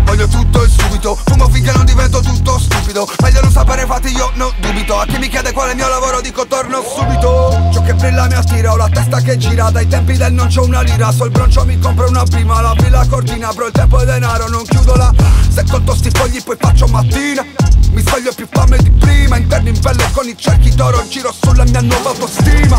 Voglio 0.03 0.27
tutto 0.27 0.63
e 0.63 0.69
subito 0.69 1.17
Fumo 1.25 1.47
finché 1.49 1.71
non 1.73 1.85
divento 1.85 2.21
tutto 2.21 2.57
stupido. 2.57 3.07
Meglio 3.21 3.41
non 3.41 3.51
sapere 3.51 3.85
fatti 3.85 4.07
io 4.15 4.31
non 4.35 4.51
dubito. 4.59 4.99
A 4.99 5.05
chi 5.05 5.17
mi 5.17 5.27
chiede 5.27 5.51
qual 5.51 5.67
è 5.67 5.71
il 5.71 5.77
mio 5.77 5.89
lavoro 5.89 6.21
dico 6.21 6.47
torno 6.47 6.81
subito. 6.81 7.69
Ciò 7.73 7.81
che 7.81 7.93
brilla 7.93 8.27
mi 8.27 8.33
attira 8.33 8.71
Ho 8.71 8.77
la 8.77 8.89
testa 8.89 9.19
che 9.19 9.37
gira. 9.37 9.69
Dai 9.69 9.87
tempi 9.87 10.15
del 10.15 10.31
non 10.31 10.47
c'ho 10.47 10.63
una 10.63 10.81
lira. 10.81 11.11
So 11.11 11.25
il 11.25 11.31
broncio 11.31 11.65
mi 11.65 11.77
compro 11.77 12.07
una 12.07 12.23
prima 12.23 12.61
La 12.61 12.73
villa 12.77 13.05
cortina. 13.07 13.51
Bro 13.51 13.67
il 13.67 13.73
tempo 13.73 13.99
è 13.99 14.05
denaro 14.05 14.47
Non 14.47 14.63
chiudo 14.63 14.95
la 14.95 15.13
Se 15.49 15.63
conto 15.69 15.93
sti 15.93 16.09
fogli 16.11 16.41
poi 16.41 16.55
faccio 16.57 16.87
mattina. 16.87 17.45
Mi 17.91 18.01
sveglio 18.01 18.31
più 18.33 18.47
fame 18.49 18.77
di 18.77 18.89
prima 18.89 19.35
Interno 19.35 19.67
in 19.67 19.79
pelle 19.79 20.09
con 20.13 20.25
i 20.25 20.37
cerchi 20.37 20.73
d'oro 20.73 21.00
Giro 21.07 21.31
sulla 21.31 21.63
mia 21.65 21.81
nuova 21.81 22.09
autostima. 22.09 22.77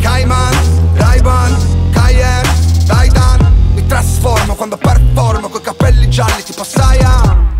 Cayman, 0.00 0.94
Ray-Ban, 0.94 1.90
Cayenne, 1.92 2.48
Titan 2.86 3.54
Mi 3.74 3.86
trasformo 3.86 4.54
quando 4.54 4.78
performo 4.78 5.48
Coi 5.50 5.60
capelli 5.60 6.08
gialli 6.08 6.42
tipo 6.42 6.64
Saiyan 6.64 7.58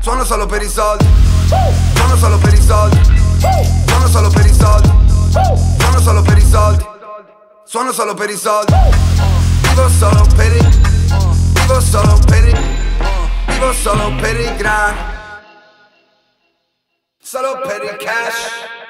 Suono 0.00 0.24
solo 0.24 0.46
per 0.46 0.62
i 0.62 0.68
soldi. 0.68 1.06
Suono 1.94 2.16
solo 2.16 2.38
per 2.38 2.52
i 2.52 2.60
soldi. 2.60 3.00
Suono 3.86 4.06
solo 4.08 4.28
per 4.28 4.44
i 4.44 4.54
soldi. 4.54 4.92
Suono 5.78 6.00
solo 6.00 6.22
per 6.22 6.36
i 6.36 6.46
soldi. 6.46 6.86
Suono 7.64 7.92
solo 7.92 8.14
per 8.14 8.30
i 8.30 8.36
soldi. 8.36 8.74
Vivo 9.74 9.88
solo 9.88 10.24
per 10.36 10.52
il 10.54 10.68
Vivo 11.52 11.80
solo 11.80 12.18
per 12.26 12.46
il 12.46 12.58
Vivo 13.46 13.72
solo 13.72 14.14
per 14.20 14.38
il 14.38 14.56
gran 14.56 14.94
Solo 17.20 17.60
per 17.66 17.82
il 17.82 17.96
cash 17.96 18.83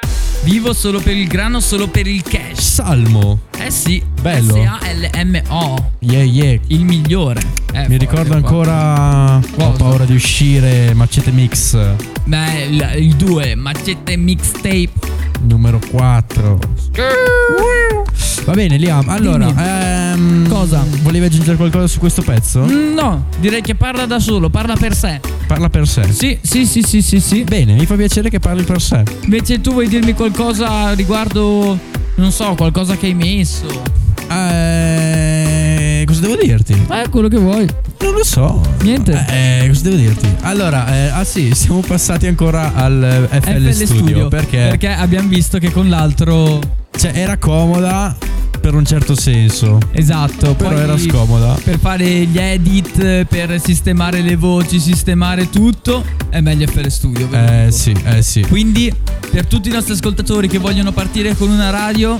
Vivo 0.44 0.72
solo 0.74 1.00
per 1.00 1.16
il 1.16 1.26
grano, 1.26 1.58
solo 1.60 1.88
per 1.88 2.06
il 2.06 2.22
cash. 2.22 2.60
Salmo. 2.60 3.40
Eh 3.58 3.70
sì, 3.70 4.02
Bello. 4.20 4.54
S-A-L-M-O. 4.54 5.90
Yeah, 6.00 6.22
yeah. 6.22 6.58
Il 6.68 6.84
migliore. 6.84 7.40
Eh, 7.72 7.88
Mi 7.88 7.96
ricordo 7.96 8.34
ancora. 8.34 9.36
Ho 9.36 9.40
Cosa? 9.56 9.70
paura 9.76 10.04
di 10.04 10.14
uscire. 10.14 10.92
Macete 10.94 11.30
Mix 11.30 11.76
Beh, 12.24 12.62
il- 12.68 12.92
il 12.98 13.14
2, 13.16 13.54
macette 13.54 14.16
mixtape. 14.16 14.90
numero 15.42 15.80
4. 15.90 16.58
Va 18.44 18.52
bene, 18.52 18.76
Liam. 18.76 19.08
Allora, 19.08 20.12
ehm, 20.12 20.46
Cosa? 20.48 20.84
Volevi 21.02 21.24
aggiungere 21.24 21.56
qualcosa 21.56 21.86
su 21.86 21.98
questo 21.98 22.20
pezzo? 22.22 22.60
Mm, 22.60 22.92
No, 22.94 23.26
direi 23.40 23.62
che 23.62 23.74
parla 23.74 24.04
da 24.04 24.18
solo, 24.20 24.50
parla 24.50 24.74
per 24.76 24.94
sé. 24.94 25.20
Parla 25.54 25.68
per 25.68 25.86
sé. 25.86 26.02
Sì, 26.10 26.36
sì, 26.42 26.66
sì, 26.66 26.82
sì, 26.82 27.00
sì, 27.00 27.20
sì. 27.20 27.44
Bene, 27.44 27.74
mi 27.74 27.86
fa 27.86 27.94
piacere 27.94 28.28
che 28.28 28.40
parli 28.40 28.64
per 28.64 28.82
sé. 28.82 29.04
Invece 29.22 29.60
tu 29.60 29.70
vuoi 29.70 29.86
dirmi 29.86 30.12
qualcosa 30.12 30.92
riguardo, 30.94 31.78
non 32.16 32.32
so, 32.32 32.56
qualcosa 32.56 32.96
che 32.96 33.06
hai 33.06 33.14
messo? 33.14 33.64
Eh, 34.28 36.02
cosa 36.04 36.20
devo 36.22 36.34
dirti? 36.34 36.72
Eh, 36.72 37.08
quello 37.08 37.28
che 37.28 37.36
vuoi. 37.36 37.68
Non 38.00 38.14
lo 38.14 38.24
so. 38.24 38.60
Niente. 38.82 39.12
Eh, 39.28 39.68
cosa 39.68 39.82
devo 39.82 39.94
dirti? 39.94 40.26
Allora, 40.40 40.92
eh, 40.92 41.06
ah 41.10 41.22
sì, 41.22 41.50
siamo 41.54 41.78
passati 41.86 42.26
ancora 42.26 42.74
al 42.74 43.28
eh, 43.30 43.40
FL, 43.40 43.72
FL 43.72 43.84
Studio, 43.84 44.26
perché, 44.26 44.56
Perché 44.70 44.88
abbiamo 44.88 45.28
visto 45.28 45.58
che 45.58 45.70
con 45.70 45.88
l'altro... 45.88 46.58
cioè, 46.96 47.12
era 47.14 47.36
comoda 47.36 48.16
per 48.64 48.74
un 48.74 48.86
certo 48.86 49.14
senso, 49.14 49.78
Esatto. 49.90 50.54
però 50.54 50.74
era 50.74 50.96
scomoda. 50.96 51.54
Per 51.62 51.78
fare 51.78 52.06
gli 52.24 52.38
edit, 52.38 53.26
per 53.26 53.60
sistemare 53.60 54.22
le 54.22 54.36
voci, 54.36 54.80
sistemare 54.80 55.50
tutto, 55.50 56.02
è 56.30 56.40
meglio 56.40 56.66
FL 56.68 56.86
Studio. 56.86 57.28
Eh 57.30 57.64
dico. 57.66 57.76
sì, 57.76 57.94
eh 58.06 58.22
sì. 58.22 58.40
Quindi, 58.40 58.90
per 59.30 59.44
tutti 59.44 59.68
i 59.68 59.70
nostri 59.70 59.92
ascoltatori 59.92 60.48
che 60.48 60.56
vogliono 60.56 60.92
partire 60.92 61.36
con 61.36 61.50
una 61.50 61.68
radio, 61.68 62.18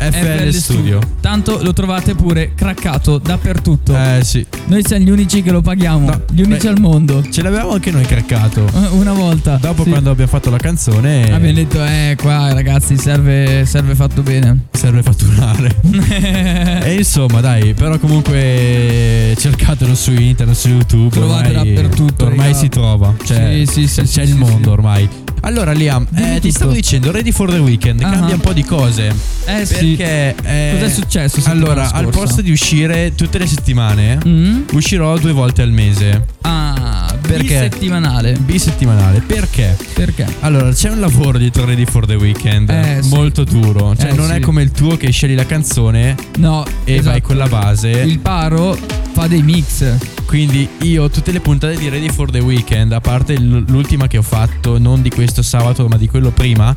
FL, 0.00 0.48
Studio. 0.50 0.98
Tanto 1.20 1.60
lo 1.62 1.72
trovate 1.72 2.14
pure 2.14 2.52
craccato 2.54 3.18
dappertutto. 3.18 3.94
Eh 3.94 4.20
sì. 4.22 4.44
Noi 4.66 4.82
siamo 4.84 5.04
gli 5.04 5.10
unici 5.10 5.42
che 5.42 5.50
lo 5.50 5.60
paghiamo, 5.60 6.06
No, 6.08 6.22
gli 6.30 6.42
unici 6.42 6.66
beh, 6.66 6.72
al 6.72 6.80
mondo. 6.80 7.22
Ce 7.30 7.42
l'avevamo 7.42 7.72
anche 7.72 7.90
noi 7.90 8.04
craccato. 8.04 8.64
Eh, 8.66 8.86
Una 8.92 9.12
volta. 9.12 9.58
Dopo 9.60 9.82
Sì. 9.84 9.90
quando 9.90 10.10
abbiamo 10.10 10.30
fatto 10.30 10.48
la 10.50 10.56
canzone 10.58 11.32
Abbiamo 11.32 11.52
detto, 11.54 11.84
eh, 11.84 12.16
qua 12.20 12.52
ragazzi, 12.52 12.96
serve, 12.96 13.64
serve 13.66 13.94
fatto 13.94 14.22
bene. 14.22 14.66
serve 14.72 15.02
fatturare. 15.02 15.76
e 16.84 16.94
insomma, 16.94 17.40
dai, 17.40 17.74
però 17.74 17.98
comunque 17.98 19.34
cercatelo 19.36 19.94
su 19.94 20.12
internet, 20.12 20.56
su 20.56 20.68
YouTube. 20.68 21.10
Trovate 21.10 21.48
ormai, 21.50 21.72
dappertutto, 21.74 22.24
Ormai 22.26 22.46
raga. 22.46 22.58
si 22.58 22.68
trova. 22.68 23.14
Cioè, 23.22 23.62
Sì, 23.66 23.86
sì, 23.86 23.86
sì, 23.88 24.02
c'è 24.02 24.22
il 24.22 24.34
mondo 24.36 24.70
ormai. 24.72 25.08
Allora, 25.42 25.72
Liam, 25.72 26.06
eh, 26.14 26.38
ti 26.40 26.50
stavo 26.50 26.72
dicendo, 26.72 27.10
Ready 27.10 27.32
for 27.32 27.50
the 27.50 27.58
Weekend 27.58 28.02
Ah. 28.02 28.10
cambia 28.10 28.34
un 28.34 28.40
po' 28.40 28.52
di 28.52 28.62
cose. 28.64 29.12
Eh 29.46 29.64
sì. 29.66 29.94
Perché 29.96 30.34
eh, 30.44 30.76
Cos'è 30.78 30.90
successo 30.92 31.40
Allora, 31.50 31.90
al 31.90 32.04
scorsa? 32.04 32.18
posto 32.20 32.42
di 32.42 32.50
uscire 32.50 33.14
tutte 33.14 33.38
le 33.38 33.46
settimane, 33.46 34.18
Mm? 34.26 34.62
uscirò 34.72 35.16
due 35.18 35.32
volte 35.32 35.62
al 35.62 35.70
mese. 35.72 36.26
Ah, 36.42 37.14
Perché? 37.20 37.58
settimanale. 37.70 38.32
Bisettimanale. 38.40 39.20
Perché? 39.20 39.76
Perché? 39.94 40.26
Allora, 40.40 40.72
c'è 40.72 40.90
un 40.90 41.00
lavoro 41.00 41.38
dietro 41.38 41.64
Ready 41.64 41.84
for 41.86 42.06
the 42.06 42.14
Weekend 42.14 42.68
Eh, 42.70 42.98
sì. 43.00 43.08
molto 43.08 43.44
duro. 43.44 43.94
Cioè, 43.96 44.10
Eh, 44.10 44.14
non 44.14 44.30
è 44.30 44.34
sì. 44.36 44.40
come 44.40 44.62
il 44.62 44.70
tuo 44.72 44.96
che 44.96 45.10
scegli 45.10 45.34
la 45.34 45.46
canzone 45.46 46.14
No, 46.38 46.64
e 46.84 46.94
esatto. 46.94 47.10
vai 47.10 47.20
con 47.22 47.36
la 47.36 47.46
base. 47.46 47.88
Il 47.90 48.18
paro 48.18 48.76
fa 49.20 49.26
dei 49.26 49.42
mix. 49.42 49.84
Quindi 50.24 50.66
io 50.82 51.10
tutte 51.10 51.30
le 51.30 51.40
puntate 51.40 51.76
di 51.76 51.90
Ready 51.90 52.08
for 52.08 52.30
the 52.30 52.38
Weekend, 52.38 52.92
a 52.92 53.00
parte 53.00 53.38
l'ultima 53.38 54.06
che 54.06 54.16
ho 54.16 54.22
fatto, 54.22 54.78
non 54.78 55.02
di 55.02 55.10
questo 55.10 55.42
sabato 55.42 55.86
ma 55.88 55.98
di 55.98 56.08
quello 56.08 56.30
prima, 56.30 56.74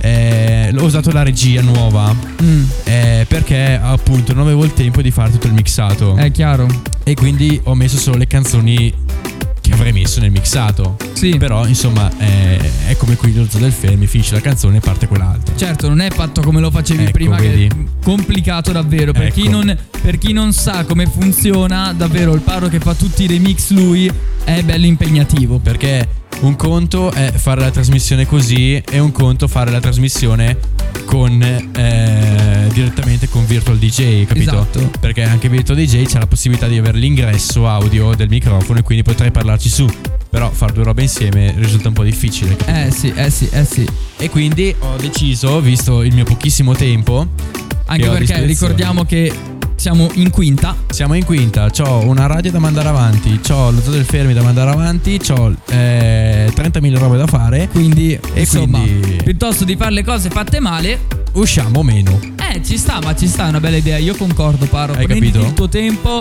eh, 0.00 0.72
ho 0.74 0.82
usato 0.82 1.10
la 1.10 1.22
regia 1.22 1.60
nuova. 1.60 2.14
Mm, 2.42 2.64
eh, 2.84 3.26
perché 3.28 3.78
appunto 3.82 4.32
non 4.32 4.44
avevo 4.44 4.64
il 4.64 4.72
tempo 4.72 5.02
di 5.02 5.10
fare 5.10 5.32
tutto 5.32 5.46
il 5.46 5.52
mixato 5.52 6.16
è 6.16 6.30
chiaro. 6.30 6.66
e 7.02 7.14
quindi 7.14 7.60
ho 7.64 7.74
messo 7.74 7.98
solo 7.98 8.16
le 8.16 8.26
canzoni 8.26 8.92
che 9.64 9.72
avrei 9.72 9.92
messo 9.92 10.20
nel 10.20 10.30
mixato 10.30 10.96
Sì. 11.14 11.36
però 11.38 11.66
insomma 11.66 12.10
eh, 12.18 12.58
è 12.88 12.96
come 12.98 13.16
qui 13.16 13.32
lo 13.34 13.46
zoo 13.48 13.58
del 13.60 13.72
fermi 13.72 14.06
finisce 14.06 14.34
la 14.34 14.40
canzone 14.42 14.76
e 14.76 14.80
parte 14.80 15.06
quell'altra 15.08 15.56
Certo, 15.56 15.88
non 15.88 16.00
è 16.00 16.10
fatto 16.10 16.42
come 16.42 16.60
lo 16.60 16.70
facevi 16.70 17.04
Ecco, 17.04 17.12
prima, 17.12 17.36
vedi? 17.36 17.68
che 17.68 17.74
è 17.74 17.84
complicato 18.02 18.72
davvero. 18.72 19.12
Per, 19.12 19.30
chi 19.32 19.42
Ecco. 19.46 19.50
non, 19.50 19.76
per 20.02 20.18
chi 20.18 20.32
non 20.32 20.52
sa 20.52 20.84
come 20.84 21.06
funziona, 21.06 21.92
davvero 21.96 22.34
il 22.34 22.40
paro 22.42 22.68
che 22.68 22.78
fa 22.78 22.94
tutti 22.94 23.22
i 23.24 23.26
remix 23.26 23.70
lui 23.70 24.10
è 24.44 24.62
bello 24.62 24.84
impegnativo. 24.86 25.58
perché 25.58 26.06
un 26.40 26.56
conto 26.56 27.10
è 27.12 27.32
fare 27.34 27.60
la 27.60 27.70
trasmissione 27.70 28.26
così 28.26 28.74
e 28.76 28.98
un 28.98 29.12
conto 29.12 29.48
fare 29.48 29.70
la 29.70 29.80
trasmissione 29.80 30.58
con 31.04 31.42
eh, 31.42 32.68
direttamente 32.72 33.28
con 33.28 33.46
Virtual 33.46 33.78
DJ, 33.78 34.24
capito? 34.24 34.50
Esatto. 34.50 34.90
Perché 35.00 35.22
anche 35.22 35.48
Virtual 35.48 35.76
DJ 35.76 36.04
c'è 36.04 36.18
la 36.18 36.26
possibilità 36.26 36.66
di 36.66 36.78
avere 36.78 36.98
l'ingresso 36.98 37.68
audio 37.68 38.14
del 38.14 38.28
microfono 38.28 38.78
e 38.78 38.82
quindi 38.82 39.02
potrei 39.02 39.30
parlarci 39.30 39.68
su. 39.68 39.88
Però 40.28 40.50
far 40.50 40.72
due 40.72 40.84
robe 40.84 41.02
insieme 41.02 41.54
risulta 41.56 41.88
un 41.88 41.94
po' 41.94 42.02
difficile. 42.02 42.56
capito? 42.56 42.78
Eh 42.78 42.90
sì, 42.90 43.12
eh 43.14 43.30
sì, 43.30 43.48
eh 43.52 43.64
sì. 43.64 43.88
E 44.16 44.30
quindi 44.30 44.74
ho 44.78 44.96
deciso, 44.96 45.60
visto 45.60 46.02
il 46.02 46.12
mio 46.14 46.24
pochissimo 46.24 46.74
tempo, 46.74 47.28
Anche 47.86 48.08
perché 48.08 48.44
ricordiamo 48.44 49.04
che 49.04 49.32
siamo 49.76 50.08
in 50.14 50.30
quinta. 50.30 50.74
Siamo 50.90 51.14
in 51.14 51.24
quinta, 51.24 51.70
ho 51.80 52.06
una 52.08 52.26
radio 52.26 52.50
da 52.50 52.58
mandare 52.58 52.88
avanti, 52.88 53.38
ho 53.50 53.70
lo 53.70 53.80
zoo 53.82 53.92
del 53.92 54.04
fermi 54.04 54.32
da 54.32 54.42
mandare 54.42 54.70
avanti, 54.70 55.20
ho 55.30 55.54
eh, 55.68 56.50
30.000 56.54 56.98
robe 56.98 57.16
da 57.18 57.26
fare. 57.26 57.68
Quindi, 57.70 58.18
insomma, 58.34 58.80
quindi- 58.80 59.16
piuttosto 59.22 59.64
di 59.64 59.76
fare 59.76 59.90
le 59.92 60.04
cose 60.04 60.30
fatte 60.30 60.60
male, 60.60 61.00
Usciamo 61.32 61.82
meno. 61.82 62.18
eh, 62.52 62.62
ci 62.64 62.78
sta, 62.78 63.00
ma 63.02 63.14
ci 63.14 63.26
sta, 63.26 63.46
è 63.46 63.48
una 63.48 63.60
bella 63.60 63.76
idea. 63.76 63.96
Io 63.98 64.14
concordo, 64.14 64.66
Paro. 64.66 64.92
Hai 64.94 65.06
Prenditi 65.06 65.32
capito? 65.32 65.48
il 65.48 65.54
tuo 65.54 65.68
tempo 65.68 66.20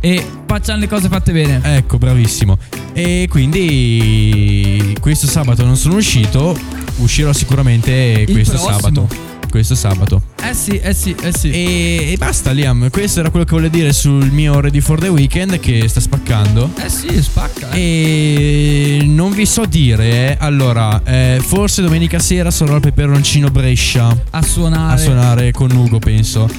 e 0.00 0.26
facciamo 0.46 0.80
le 0.80 0.88
cose 0.88 1.08
fatte 1.08 1.32
bene. 1.32 1.60
Ecco, 1.62 1.98
bravissimo. 1.98 2.58
E 2.92 3.26
quindi 3.30 4.94
questo 5.00 5.26
sabato 5.26 5.64
non 5.64 5.76
sono 5.76 5.96
uscito, 5.96 6.56
uscirò 6.98 7.32
sicuramente 7.32 8.24
Il 8.26 8.32
questo 8.32 8.52
prossimo. 8.58 8.72
sabato. 8.80 9.32
Questo 9.54 9.76
sabato. 9.76 10.20
Eh 10.42 10.52
sì, 10.52 10.78
eh 10.78 10.92
sì, 10.92 11.14
eh 11.22 11.32
sì. 11.32 11.48
E, 11.50 12.10
e 12.10 12.16
basta, 12.18 12.50
Liam. 12.50 12.90
Questo 12.90 13.20
era 13.20 13.30
quello 13.30 13.44
che 13.44 13.52
volevo 13.52 13.72
dire 13.72 13.92
sul 13.92 14.28
mio 14.32 14.58
Ready 14.58 14.80
for 14.80 14.98
the 14.98 15.06
Weekend 15.06 15.60
che 15.60 15.86
sta 15.86 16.00
spaccando. 16.00 16.70
Eh 16.84 16.88
sì, 16.88 17.22
spacca. 17.22 17.70
eh. 17.70 18.98
E 18.98 19.04
non 19.06 19.30
vi 19.30 19.46
so 19.46 19.64
dire, 19.64 20.30
eh. 20.32 20.36
allora, 20.40 21.00
eh, 21.04 21.40
forse 21.40 21.82
domenica 21.82 22.18
sera 22.18 22.50
sarò 22.50 22.74
al 22.74 22.80
peperoncino 22.80 23.48
Brescia 23.48 24.08
A 24.30 24.42
suonare. 24.42 24.94
a 24.94 24.96
suonare 24.96 25.52
con 25.52 25.70
Ugo, 25.70 26.00
penso. 26.00 26.50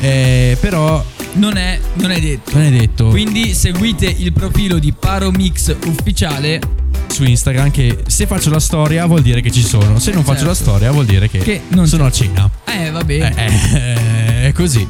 Eh, 0.00 0.56
però 0.58 1.04
Non 1.34 1.58
è, 1.58 1.78
non 1.96 2.10
è 2.12 2.18
detto. 2.18 2.52
non 2.54 2.62
è 2.62 2.70
detto 2.70 3.08
Quindi 3.08 3.52
seguite 3.52 4.06
il 4.06 4.32
profilo 4.32 4.78
di 4.78 4.94
Paro 4.98 5.30
Mix 5.32 5.76
ufficiale. 5.84 6.60
Su 7.08 7.24
Instagram 7.24 7.70
che 7.70 7.98
se 8.06 8.26
faccio 8.26 8.50
la 8.50 8.60
storia 8.60 9.06
vuol 9.06 9.22
dire 9.22 9.40
che 9.40 9.50
ci 9.50 9.62
sono, 9.62 9.98
se 9.98 10.12
non 10.12 10.22
faccio 10.24 10.44
la 10.44 10.54
Certo. 10.54 10.70
storia 10.70 10.90
vuol 10.92 11.04
dire 11.06 11.28
che, 11.28 11.38
Che 11.38 11.62
non 11.68 11.86
sono 11.86 12.06
a 12.06 12.10
cena. 12.12 12.48
Eh, 12.66 12.90
va 12.90 13.00
Eh, 13.00 13.04
bene. 13.04 13.34
eh, 13.74 14.48
è 14.48 14.52
così. 14.52 14.86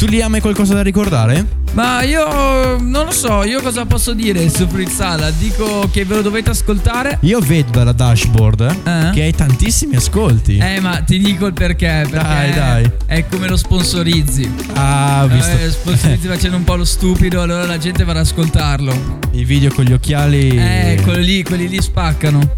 Tu 0.00 0.06
Liam 0.06 0.32
hai 0.32 0.40
qualcosa 0.40 0.72
da 0.72 0.82
ricordare? 0.82 1.44
Ma 1.74 2.02
io 2.02 2.78
non 2.80 3.04
lo 3.04 3.10
so, 3.10 3.44
io 3.44 3.60
cosa 3.60 3.84
posso 3.84 4.14
dire 4.14 4.48
su 4.48 4.66
Fruit 4.66 4.88
Salad? 4.88 5.34
Dico 5.36 5.90
che 5.92 6.06
ve 6.06 6.14
lo 6.14 6.22
dovete 6.22 6.48
ascoltare. 6.48 7.18
Io 7.20 7.38
vedo 7.40 7.72
dalla 7.72 7.92
dashboard 7.92 8.76
Eh? 8.82 9.10
che 9.12 9.22
hai 9.24 9.34
tantissimi 9.34 9.96
ascolti. 9.96 10.56
Eh, 10.56 10.80
ma 10.80 11.02
ti 11.02 11.18
dico 11.18 11.44
il 11.44 11.52
perché. 11.52 12.06
perché 12.10 12.26
Dai, 12.26 12.52
dai. 12.54 12.90
È 13.04 13.26
come 13.28 13.46
lo 13.46 13.58
sponsorizzi. 13.58 14.50
Ah, 14.72 15.24
ho 15.24 15.28
visto 15.28 15.50
Eh, 15.58 15.68
sponsorizzi 15.70 16.26
facendo 16.28 16.56
un 16.56 16.64
po' 16.64 16.76
lo 16.76 16.86
stupido, 16.86 17.42
allora 17.42 17.66
la 17.66 17.76
gente 17.76 18.02
va 18.02 18.12
ad 18.12 18.18
ascoltarlo. 18.18 19.18
i 19.32 19.44
video 19.44 19.70
con 19.70 19.84
gli 19.84 19.92
occhiali. 19.92 20.48
Eh, 20.48 20.98
quelli 21.02 21.24
lì, 21.26 21.42
quelli 21.44 21.68
lì 21.68 21.80
spaccano. 21.82 22.54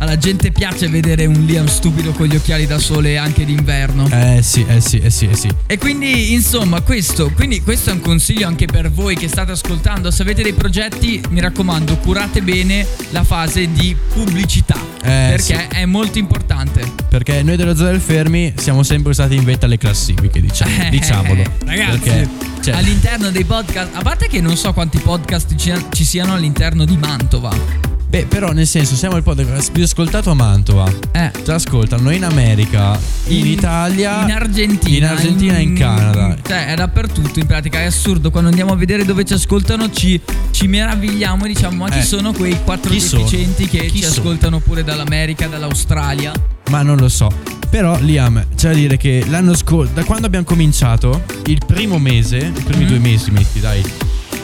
Alla 0.00 0.16
gente 0.16 0.50
piace 0.50 0.88
vedere 0.88 1.26
un 1.26 1.44
Liam 1.44 1.66
stupido 1.66 2.12
con 2.12 2.26
gli 2.26 2.34
occhiali 2.34 2.66
da 2.66 2.78
sole 2.78 3.18
anche 3.18 3.44
d'inverno. 3.44 4.08
Eh 4.10 4.40
sì, 4.42 4.64
eh 4.66 4.80
sì, 4.80 4.98
eh 4.98 5.10
sì, 5.10 5.26
eh 5.26 5.36
sì. 5.36 5.48
E 5.66 5.76
quindi, 5.76 6.32
insomma, 6.32 6.80
questo, 6.80 7.30
quindi 7.34 7.60
questo 7.60 7.90
è 7.90 7.92
un 7.92 8.00
consiglio 8.00 8.46
anche 8.46 8.64
per 8.64 8.90
voi 8.90 9.14
che 9.14 9.28
state 9.28 9.52
ascoltando. 9.52 10.10
Se 10.10 10.22
avete 10.22 10.42
dei 10.42 10.54
progetti, 10.54 11.22
mi 11.28 11.40
raccomando, 11.40 11.98
curate 11.98 12.40
bene 12.40 12.86
la 13.10 13.24
fase 13.24 13.70
di 13.70 13.94
pubblicità. 14.14 14.78
Eh, 15.02 15.34
perché 15.36 15.68
è 15.68 15.84
molto 15.84 16.18
importante. 16.18 16.82
Perché 17.10 17.42
noi 17.42 17.56
dello 17.56 17.76
Zoo 17.76 17.84
del 17.86 18.00
Fermi 18.00 18.54
siamo 18.56 18.82
sempre 18.82 19.12
stati 19.12 19.34
in 19.34 19.44
vetta 19.44 19.66
alle 19.66 19.76
classifiche, 19.76 20.40
diciamo, 20.40 20.82
Eh, 20.82 20.88
diciamolo. 20.88 21.42
Ragazzi, 21.66 21.98
Perché, 21.98 22.28
cioè, 22.62 22.74
all'interno 22.74 23.30
dei 23.30 23.44
podcast, 23.44 23.90
a 23.92 24.00
parte 24.00 24.28
che 24.28 24.40
non 24.40 24.56
so 24.56 24.72
quanti 24.72 24.96
podcast 24.96 25.54
ci, 25.56 25.74
ci 25.90 26.04
siano 26.04 26.32
all'interno 26.32 26.86
di 26.86 26.96
Mantova. 26.96 27.89
Beh, 28.10 28.26
però 28.26 28.50
nel 28.52 28.66
senso, 28.66 28.96
siamo 28.96 29.16
il 29.16 29.22
podcast 29.22 29.70
più 29.70 29.84
ascoltato 29.84 30.30
a 30.30 30.34
Mantova. 30.34 30.90
Eh. 31.12 31.30
Ci 31.44 31.50
ascoltano 31.50 32.10
in 32.10 32.24
America, 32.24 32.98
in, 33.28 33.46
Italia, 33.46 34.24
in 34.24 34.32
Argentina, 34.32 35.06
in 35.06 35.12
Argentina 35.12 35.56
e 35.56 35.62
in 35.62 35.74
Canada. 35.74 36.36
Cioè, 36.46 36.66
è 36.66 36.74
dappertutto 36.74 37.38
in 37.38 37.46
pratica. 37.46 37.78
È 37.80 37.84
assurdo. 37.84 38.30
Quando 38.30 38.48
andiamo 38.50 38.72
a 38.72 38.76
vedere 38.76 39.04
dove 39.04 39.24
ci 39.24 39.32
ascoltano, 39.34 39.90
ci, 39.90 40.20
ci 40.50 40.66
meravigliamo 40.66 41.44
e 41.44 41.48
diciamo: 41.48 41.76
Ma 41.84 41.88
chi 41.90 41.98
Eh. 41.98 42.02
sono 42.02 42.32
quei 42.32 42.56
quattro 42.64 42.90
Chi 42.90 43.00
sono? 43.00 43.22
deficienti 43.22 43.66
che 43.68 43.86
Chi 43.86 43.98
ci 43.98 44.02
sono? 44.02 44.12
ascoltano 44.20 44.58
pure 44.58 44.82
dall'America, 44.84 45.46
dall'Australia? 45.46 46.32
Ma 46.70 46.82
non 46.82 46.96
lo 46.98 47.08
so. 47.08 47.30
Però, 47.70 47.96
Liam, 48.00 48.44
c'è 48.56 48.68
da 48.70 48.74
dire 48.74 48.96
che 48.96 49.24
l'anno 49.28 49.54
scorso, 49.54 49.92
da 49.94 50.02
quando 50.02 50.26
abbiamo 50.26 50.44
cominciato, 50.44 51.22
il 51.46 51.60
primo 51.64 51.98
mese, 51.98 52.38
i 52.38 52.62
primi 52.62 52.84
Mm. 52.84 52.88
due 52.88 52.98
mesi, 52.98 53.30
metti, 53.30 53.60
dai. 53.60 53.80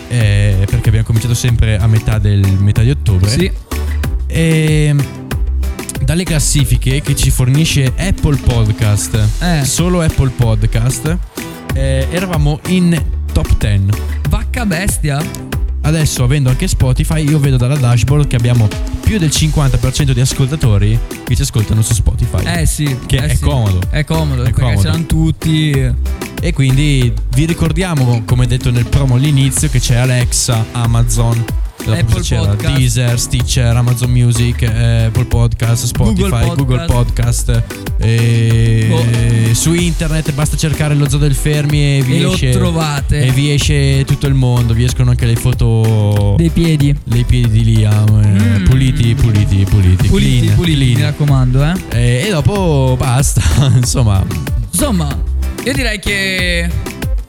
Eh, 0.08 0.66
perché 0.68 0.88
abbiamo 0.88 1.06
cominciato 1.06 1.34
sempre 1.34 1.78
a 1.78 1.86
metà 1.86 2.18
del 2.18 2.40
metà 2.58 2.82
di 2.82 2.90
ottobre. 2.90 3.28
Sì. 3.30 3.50
E 4.28 4.94
dalle 6.02 6.24
classifiche 6.24 7.00
che 7.00 7.14
ci 7.16 7.30
fornisce 7.30 7.92
Apple 7.96 8.36
Podcast, 8.36 9.18
Eh. 9.40 9.64
solo 9.64 10.00
Apple 10.00 10.30
Podcast, 10.30 11.16
eh, 11.74 12.06
eravamo 12.10 12.60
in 12.68 13.00
top 13.32 13.56
10. 13.58 13.86
Vacca 14.28 14.66
bestia. 14.66 15.22
Adesso, 15.82 16.24
avendo 16.24 16.48
anche 16.50 16.66
Spotify, 16.66 17.28
io 17.28 17.38
vedo 17.38 17.56
dalla 17.56 17.76
dashboard 17.76 18.26
che 18.26 18.34
abbiamo 18.36 18.68
più 19.06 19.18
del 19.18 19.28
50% 19.28 20.10
di 20.10 20.20
ascoltatori 20.20 20.98
che 21.22 21.36
ci 21.36 21.42
ascoltano 21.42 21.80
su 21.80 21.94
Spotify. 21.94 22.44
Eh 22.44 22.66
sì. 22.66 22.98
Che 23.06 23.18
eh 23.18 23.26
è 23.26 23.34
sì. 23.36 23.40
comodo. 23.44 23.78
È 23.88 24.02
comodo. 24.02 24.42
È 24.42 24.46
perché 24.46 24.62
comodo. 24.62 24.80
ce 24.80 24.88
l'hanno 24.88 25.06
tutti. 25.06 25.92
E 26.40 26.52
quindi 26.52 27.12
vi 27.30 27.46
ricordiamo, 27.46 28.24
come 28.24 28.48
detto 28.48 28.72
nel 28.72 28.84
promo 28.86 29.14
all'inizio, 29.14 29.68
che 29.68 29.78
c'è 29.78 29.94
Alexa, 29.94 30.66
Amazon, 30.72 31.44
Apple 31.92 32.22
Podcast. 32.22 32.76
Deezer, 32.76 33.18
Stitcher, 33.18 33.76
Amazon 33.76 34.10
Music, 34.10 34.62
eh, 34.62 35.04
Apple 35.06 35.24
Podcast, 35.26 35.84
Spotify, 35.86 36.28
Google 36.46 36.54
Google 36.56 36.84
Podcast. 36.86 37.62
e 37.98 38.86
Boh. 38.88 39.54
Su 39.54 39.72
internet 39.74 40.32
basta 40.32 40.56
cercare 40.56 40.94
lo 40.94 41.08
zoo 41.08 41.18
del 41.18 41.34
Fermi 41.34 41.98
e 41.98 42.02
vi 42.02 42.16
E 42.22 42.30
esce. 42.30 42.50
E 43.08 43.30
vi 43.30 43.52
esce 43.52 44.04
tutto 44.04 44.26
il 44.26 44.34
mondo, 44.34 44.74
vi 44.74 44.84
escono 44.84 45.10
anche 45.10 45.24
le 45.26 45.36
foto 45.36 46.34
Dei 46.36 46.50
piedi. 46.50 46.94
dei 47.04 47.24
piedi 47.24 47.48
di 47.48 47.64
Liam, 47.76 48.20
eh, 48.22 48.58
Mm. 48.58 48.64
puliti, 48.64 49.14
puliti, 49.14 49.64
puliti, 49.68 50.08
Puliti, 50.08 50.40
clean, 50.40 50.54
puliti, 50.56 50.78
mi 50.78 50.92
clean. 50.92 51.10
raccomando, 51.10 51.64
eh. 51.64 51.72
E, 51.90 52.24
e 52.26 52.30
dopo 52.30 52.96
basta, 52.98 53.40
insomma, 53.74 54.24
Insomma, 54.70 55.08
io 55.64 55.72
direi 55.72 55.98
che 55.98 56.68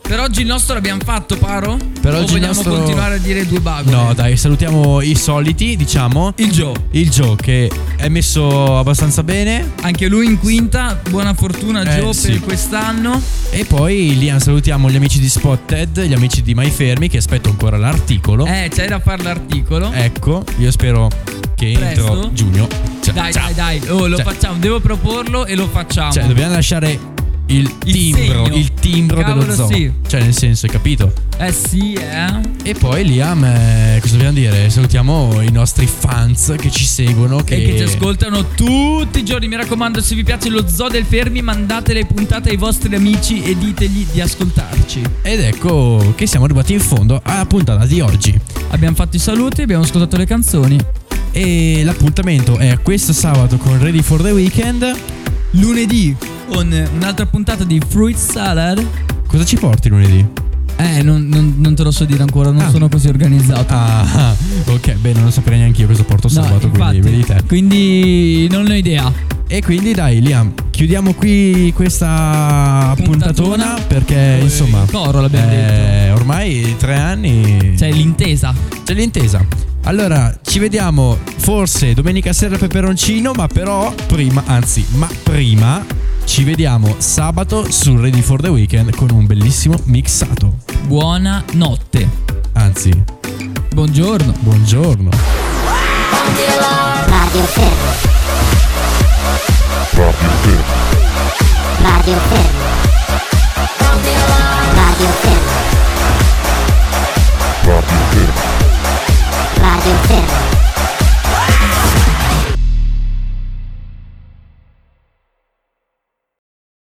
per 0.07 0.19
oggi 0.21 0.41
il 0.41 0.47
nostro 0.47 0.73
l'abbiamo 0.75 1.01
fatto, 1.03 1.37
Paro? 1.37 1.77
Per 2.01 2.13
o 2.13 2.19
oggi 2.19 2.33
vogliamo 2.33 2.53
nostro- 2.53 2.73
continuare 2.73 3.15
a 3.15 3.17
dire 3.17 3.45
due 3.45 3.59
bagole? 3.59 3.95
no 3.95 4.13
dai, 4.13 4.37
salutiamo 4.37 5.01
i 5.01 5.15
soliti, 5.15 5.75
diciamo. 5.75 6.33
Il 6.37 6.51
Joe. 6.51 6.73
Il 6.91 7.09
Joe 7.09 7.35
che 7.35 7.69
è 7.97 8.07
messo 8.07 8.77
abbastanza 8.77 9.23
bene. 9.23 9.73
Anche 9.81 10.07
lui 10.07 10.25
in 10.27 10.39
quinta, 10.39 10.99
buona 11.09 11.33
fortuna 11.33 11.81
Eh, 11.83 11.99
Joe 11.99 12.13
sì. 12.13 12.31
per 12.31 12.41
quest'anno. 12.41 13.21
E 13.49 13.65
poi 13.65 14.17
lì 14.17 14.33
salutiamo 14.37 14.89
gli 14.89 14.95
amici 14.95 15.19
di 15.19 15.27
Spotted, 15.29 16.01
gli 16.01 16.13
amici 16.13 16.41
di 16.41 16.53
My 16.53 16.69
Fermi 16.69 17.09
che 17.09 17.17
aspetto 17.17 17.49
ancora 17.49 17.77
l'articolo. 17.77 18.45
Eh, 18.45 18.69
c'è 18.73 18.87
da 18.87 18.99
fare 18.99 19.23
l'articolo. 19.23 19.91
Ecco, 19.91 20.43
io 20.57 20.71
spero 20.71 21.09
che 21.55 21.73
Presto. 21.77 21.99
entro 22.13 22.29
giugno. 22.33 22.67
Cioè, 23.01 23.13
dai, 23.13 23.33
ciao. 23.33 23.51
dai, 23.53 23.79
dai, 23.79 23.89
oh, 23.89 24.07
lo 24.07 24.15
Cioè- 24.17 24.25
facciamo, 24.25 24.57
devo 24.59 24.79
proporlo 24.79 25.45
e 25.45 25.55
lo 25.55 25.67
facciamo. 25.67 26.11
Cioè, 26.11 26.25
dobbiamo 26.25 26.53
lasciare 26.53 26.97
il 27.47 27.59
Il 27.59 27.77
timbro, 27.79 28.45
segno. 28.45 28.55
il 28.57 28.73
timbro 28.73 29.21
Cavolo, 29.21 29.41
dello 29.41 29.53
zoo. 29.53 29.67
sì. 29.67 29.91
Cioè, 30.07 30.21
nel 30.21 30.33
senso, 30.35 30.65
hai 30.65 30.71
capito? 30.71 31.13
Eh 31.37 31.51
sì, 31.51 31.93
eh. 31.93 32.41
E 32.63 32.73
poi 32.73 33.05
Liam, 33.05 33.43
eh, 33.45 33.99
cosa 34.01 34.13
dobbiamo 34.15 34.33
dire? 34.37 34.69
Salutiamo 34.69 35.41
i 35.41 35.51
nostri 35.51 35.85
fans 35.87 36.53
che 36.57 36.69
ci 36.71 36.83
seguono. 36.85 37.43
Che, 37.43 37.55
E 37.55 37.63
che 37.63 37.77
ci 37.77 37.83
ascoltano 37.83 38.47
tutti 38.55 39.19
i 39.19 39.23
giorni. 39.25 39.47
Mi 39.47 39.55
raccomando, 39.55 40.01
se 40.01 40.15
vi 40.15 40.23
piace 40.23 40.49
lo 40.49 40.67
zoo 40.67 40.89
del 40.89 41.05
Fermi, 41.05 41.41
mandate 41.41 41.93
le 41.93 42.05
puntate 42.05 42.49
ai 42.49 42.57
vostri 42.57 42.93
amici 42.95 43.41
e 43.43 43.57
ditegli 43.57 44.05
di 44.11 44.19
ascoltarci. 44.21 45.01
Ed 45.21 45.39
ecco 45.39 46.13
che 46.15 46.25
siamo 46.27 46.45
arrivati 46.45 46.73
in 46.73 46.79
fondo 46.81 47.21
alla 47.23 47.45
puntata 47.45 47.85
di 47.85 48.01
oggi. 48.01 48.37
Abbiamo 48.69 48.95
fatto 48.95 49.15
i 49.15 49.19
saluti, 49.19 49.61
abbiamo 49.61 49.83
ascoltato 49.83 50.17
le 50.17 50.25
canzoni. 50.25 50.77
E 51.31 51.81
l'appuntamento 51.83 52.57
è 52.57 52.79
questo 52.81 53.13
sabato 53.13 53.57
con 53.57 53.79
Ready 53.79 54.01
for 54.01 54.21
the 54.21 54.31
Weekend. 54.31 54.95
Lunedì 55.51 56.15
con 56.49 56.89
un'altra 56.95 57.25
puntata 57.25 57.63
di 57.63 57.81
Fruit 57.87 58.15
Salad. 58.17 58.85
Cosa 59.27 59.43
ci 59.45 59.55
porti 59.57 59.89
lunedì? 59.89 60.25
Eh, 60.79 61.01
non, 61.01 61.27
non- 61.27 61.55
non 61.57 61.73
te 61.73 61.81
lo 61.83 61.89
so 61.91 62.05
dire 62.05 62.21
ancora, 62.21 62.51
non 62.51 62.61
Ah. 62.61 62.69
sono 62.69 62.87
così 62.87 63.07
organizzato. 63.07 63.73
Ah, 63.73 64.35
ok, 64.67 64.93
beh, 64.93 65.13
non 65.13 65.23
lo 65.23 65.31
saprei 65.31 65.57
neanche 65.57 65.81
io 65.81 65.87
cosa 65.87 66.03
porto 66.03 66.27
No, 66.27 66.33
sabato, 66.33 66.69
quindi 66.69 66.77
infatti, 66.77 66.99
vedi 66.99 67.23
te. 67.25 67.41
quindi 67.47 68.47
non 68.51 68.69
ho 68.69 68.73
idea. 68.73 69.11
E 69.49 69.61
quindi 69.63 69.93
dai, 69.93 70.21
Liam, 70.21 70.53
chiudiamo 70.69 71.13
qui 71.13 71.71
questa 71.73 72.93
puntatona, 73.01 73.63
Puntatona. 73.65 73.85
perché 73.87 74.39
Eh, 74.39 74.43
insomma, 74.43 74.85
coro 74.91 75.21
l'abbiamo 75.21 75.49
eh, 75.51 76.11
ormai 76.11 76.75
tre 76.77 76.95
anni 76.95 77.73
C'è 77.77 77.89
l'intesa. 77.91 78.53
c'è 78.83 78.93
l'intesa. 78.93 79.43
Allora, 79.87 80.37
ci 80.43 80.59
vediamo 80.59 81.17
forse 81.37 81.93
domenica 81.93 82.33
sera 82.33 82.55
al 82.55 82.59
peperoncino, 82.59 83.31
ma 83.31 83.47
però 83.47 83.93
prima, 84.05 84.43
anzi, 84.45 84.85
ma 84.95 85.07
prima 85.23 85.81
ci 86.25 86.43
vediamo 86.43 86.95
sabato 86.97 87.71
sul 87.71 88.01
Ready 88.01 88.19
for 88.21 88.41
the 88.41 88.49
Weekend 88.49 88.93
con 88.93 89.11
un 89.11 89.25
bellissimo 89.25 89.79
mixato. 89.85 90.57
Buona 90.81 91.41
notte. 91.53 92.05
Anzi, 92.51 92.91
Buongiorno. 93.73 94.33
buongiorno. 94.39 95.09
Radio 97.05 97.43
Fermo. 97.43 97.71
Radio 99.95 100.19
Fermo. 100.41 100.65
Radio 101.81 102.15
Fermo. 102.17 102.65
Radio 104.73 105.07
Fermo. 105.21 105.57
del 107.67 108.06
Inferno. 109.87 110.46